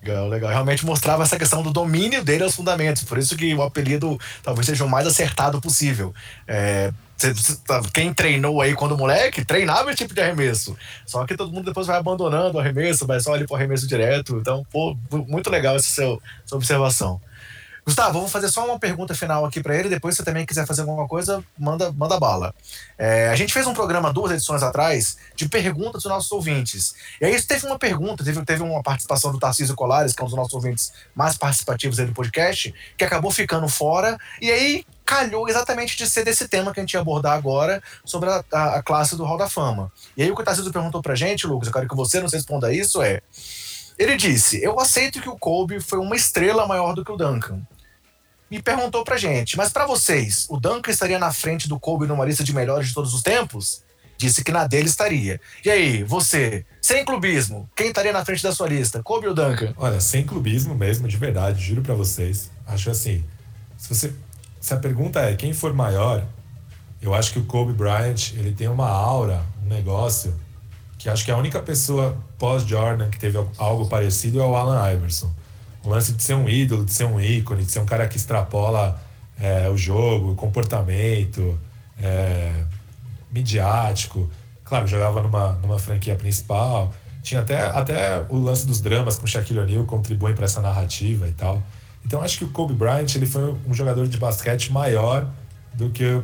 [0.00, 0.50] Legal, legal.
[0.50, 3.02] Realmente mostrava essa questão do domínio dele aos fundamentos.
[3.02, 6.14] Por isso que o apelido talvez seja o mais acertado possível.
[6.46, 6.92] É,
[7.66, 10.76] tá, quem treinou aí quando moleque, treinava esse tipo de arremesso.
[11.04, 14.36] Só que todo mundo depois vai abandonando o arremesso, vai só ali pro arremesso direto.
[14.36, 15.88] Então, pô, muito legal essa
[16.46, 17.20] sua observação.
[17.88, 19.88] Gustavo, vou fazer só uma pergunta final aqui para ele.
[19.88, 22.54] Depois, se você também quiser fazer alguma coisa, manda, manda bala.
[22.98, 26.94] É, a gente fez um programa duas edições atrás de perguntas dos nossos ouvintes.
[27.18, 30.28] E aí teve uma pergunta, teve, teve uma participação do Tarcísio Colares, que é um
[30.28, 34.18] dos nossos ouvintes mais participativos do podcast, que acabou ficando fora.
[34.38, 38.28] E aí calhou exatamente de ser desse tema que a gente ia abordar agora, sobre
[38.28, 39.90] a, a, a classe do Hall da Fama.
[40.14, 42.34] E aí o que o Tarcísio perguntou pra gente, Lucas, eu quero que você nos
[42.34, 43.22] responda isso, é.
[43.98, 47.62] Ele disse: Eu aceito que o Kobe foi uma estrela maior do que o Duncan
[48.50, 52.24] me perguntou pra gente, mas para vocês, o Duncan estaria na frente do Kobe numa
[52.24, 53.82] lista de melhores de todos os tempos?
[54.16, 55.40] Disse que na dele estaria.
[55.64, 59.02] E aí, você, sem clubismo, quem estaria na frente da sua lista?
[59.02, 59.72] Kobe ou Duncan?
[59.76, 62.50] Olha, sem clubismo mesmo, de verdade, juro para vocês.
[62.66, 63.24] Acho assim,
[63.76, 64.12] se você
[64.60, 66.24] se a pergunta é quem for maior,
[67.00, 70.34] eu acho que o Kobe Bryant, ele tem uma aura, um negócio
[70.98, 75.32] que acho que a única pessoa pós-Jordan que teve algo parecido é o Allen Iverson
[75.88, 78.18] o lance de ser um ídolo, de ser um ícone, de ser um cara que
[78.18, 79.00] extrapola
[79.40, 81.58] é, o jogo, o comportamento,
[81.98, 82.52] é,
[83.30, 84.28] midiático.
[84.64, 86.92] Claro, jogava numa, numa franquia principal.
[87.22, 91.32] Tinha até, até o lance dos dramas com Shaquille O'Neal contribuem para essa narrativa e
[91.32, 91.62] tal.
[92.04, 95.26] Então acho que o Kobe Bryant ele foi um jogador de basquete maior
[95.72, 96.22] do que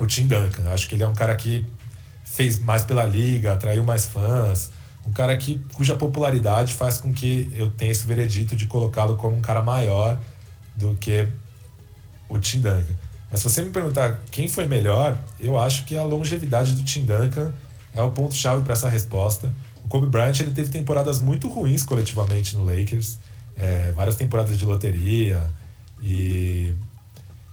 [0.00, 0.70] o, Tim Duncan.
[0.72, 1.66] Acho que ele é um cara que
[2.24, 4.70] fez mais pela liga, atraiu mais fãs,
[5.06, 9.36] um cara que, cuja popularidade faz com que eu tenha esse veredito de colocá-lo como
[9.36, 10.18] um cara maior
[10.74, 11.28] do que
[12.28, 12.94] o Tim Duncan.
[13.30, 17.04] Mas se você me perguntar quem foi melhor, eu acho que a longevidade do Tim
[17.04, 17.52] Duncan
[17.94, 19.52] é o ponto-chave para essa resposta.
[19.84, 23.18] O Kobe Bryant ele teve temporadas muito ruins coletivamente no Lakers,
[23.56, 25.42] é, várias temporadas de loteria,
[26.02, 26.74] e,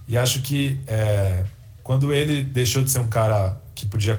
[0.06, 1.44] e acho que é,
[1.82, 4.16] quando ele deixou de ser um cara que podia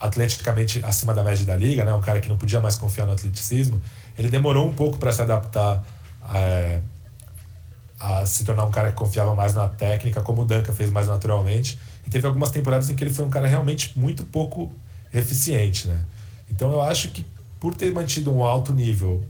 [0.00, 1.92] atleticamente acima da média da liga, né?
[1.92, 3.80] Um cara que não podia mais confiar no atleticismo.
[4.18, 5.84] Ele demorou um pouco para se adaptar
[6.34, 6.80] é,
[7.98, 11.06] a se tornar um cara que confiava mais na técnica, como o Duncan fez mais
[11.06, 11.78] naturalmente.
[12.06, 14.72] E teve algumas temporadas em que ele foi um cara realmente muito pouco
[15.12, 16.00] eficiente, né?
[16.50, 17.26] Então eu acho que
[17.60, 19.22] por ter mantido um alto nível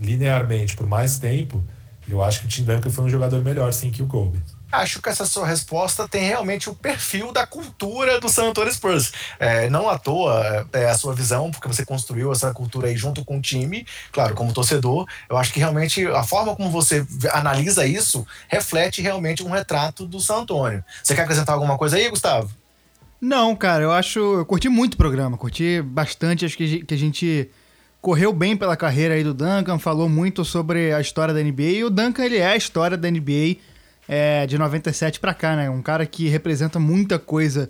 [0.00, 1.62] linearmente por mais tempo,
[2.08, 4.40] eu acho que o Tim Duncan foi um jogador melhor sim que o Kobe.
[4.70, 9.12] Acho que essa sua resposta tem realmente o perfil da cultura do San Antonio Spurs.
[9.38, 13.24] É, não à toa é a sua visão, porque você construiu essa cultura aí junto
[13.24, 15.06] com o time, claro, como torcedor.
[15.28, 20.20] Eu acho que realmente a forma como você analisa isso reflete realmente um retrato do
[20.20, 20.84] San Antonio.
[21.02, 22.50] Você quer acrescentar alguma coisa aí, Gustavo?
[23.20, 24.18] Não, cara, eu acho.
[24.18, 26.44] Eu curti muito o programa, curti bastante.
[26.44, 27.50] Acho que a gente
[28.00, 31.62] correu bem pela carreira aí do Duncan, falou muito sobre a história da NBA.
[31.62, 33.56] E o Duncan, ele é a história da NBA
[34.08, 35.68] é, de 97 para cá, né?
[35.68, 37.68] Um cara que representa muita coisa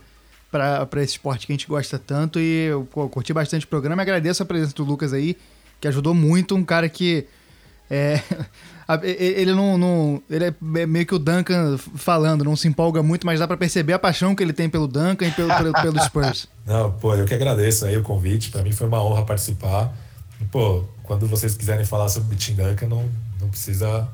[0.51, 4.01] para esse esporte que a gente gosta tanto e eu pô, curti bastante o programa.
[4.01, 5.37] Agradeço a presença do Lucas aí,
[5.81, 6.55] que ajudou muito.
[6.55, 7.27] Um cara que.
[7.91, 8.21] É,
[9.03, 10.55] ele não, não, Ele é
[10.87, 14.35] meio que o Duncan falando, não se empolga muito, mas dá para perceber a paixão
[14.35, 16.49] que ele tem pelo Duncan e pelo, pelo, pelo Spurs.
[16.67, 18.51] Não, pô, eu que agradeço aí o convite.
[18.51, 19.91] Para mim foi uma honra participar.
[20.51, 23.09] Pô, quando vocês quiserem falar sobre Tim Duncan, não,
[23.41, 24.07] não precisa.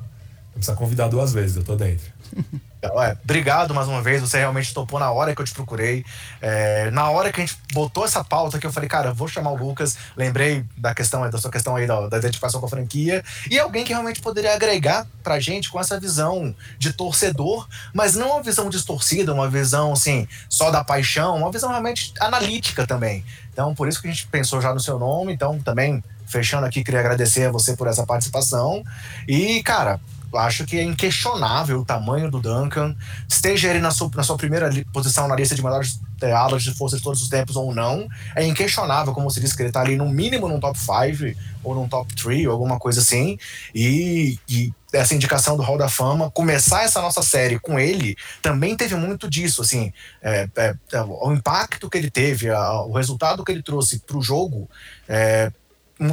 [0.55, 2.11] Não precisa convidar duas vezes, eu tô dentro.
[3.01, 6.05] É, obrigado mais uma vez, você realmente topou na hora que eu te procurei.
[6.41, 9.51] É, na hora que a gente botou essa pauta que eu falei, cara, vou chamar
[9.51, 9.97] o Lucas.
[10.15, 13.23] Lembrei da questão da sua questão aí da, da identificação com a franquia.
[13.49, 18.33] E alguém que realmente poderia agregar pra gente com essa visão de torcedor, mas não
[18.33, 23.25] uma visão distorcida, uma visão assim, só da paixão, uma visão realmente analítica também.
[23.51, 25.33] Então, por isso que a gente pensou já no seu nome.
[25.33, 28.83] Então, também, fechando aqui, queria agradecer a você por essa participação.
[29.27, 29.99] E, cara,
[30.37, 32.95] acho que é inquestionável o tamanho do Duncan,
[33.27, 36.73] esteja ele na sua, na sua primeira posição na lista de melhores é, alas de
[36.73, 39.81] força de todos os tempos ou não, é inquestionável, como se diz, que ele está
[39.81, 43.37] ali no mínimo num top 5 ou num top 3 ou alguma coisa assim,
[43.73, 48.75] e, e essa indicação do Hall da Fama, começar essa nossa série com ele, também
[48.75, 53.43] teve muito disso, assim, é, é, é o impacto que ele teve, a, o resultado
[53.43, 54.69] que ele trouxe para o jogo,
[55.07, 55.51] é,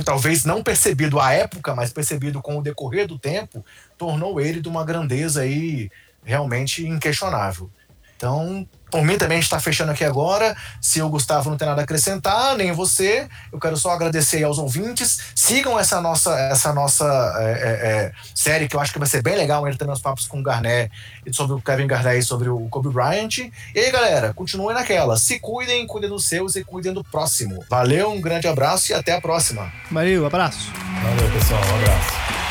[0.04, 3.64] talvez não percebido à época, mas percebido com o decorrer do tempo,
[3.98, 5.90] tornou ele de uma grandeza aí
[6.24, 7.70] realmente inquestionável.
[8.16, 10.54] Então, por mim também a gente está fechando aqui agora.
[10.78, 14.58] Se o Gustavo não tem nada a acrescentar, nem você, eu quero só agradecer aos
[14.58, 15.32] ouvintes.
[15.34, 17.04] Sigam essa nossa, essa nossa
[17.38, 20.02] é, é, é, série, que eu acho que vai ser bem legal, ele também os
[20.02, 20.92] papos com o Garnet
[21.24, 23.38] e sobre o Kevin Garnett e sobre o Kobe Bryant.
[23.38, 25.16] E aí, galera, continuem naquela.
[25.16, 27.64] Se cuidem, cuidem dos seus e cuidem do próximo.
[27.70, 29.72] Valeu, um grande abraço e até a próxima.
[29.90, 30.70] Valeu, abraço.
[31.02, 31.62] Valeu, pessoal.
[31.62, 32.41] Um abraço.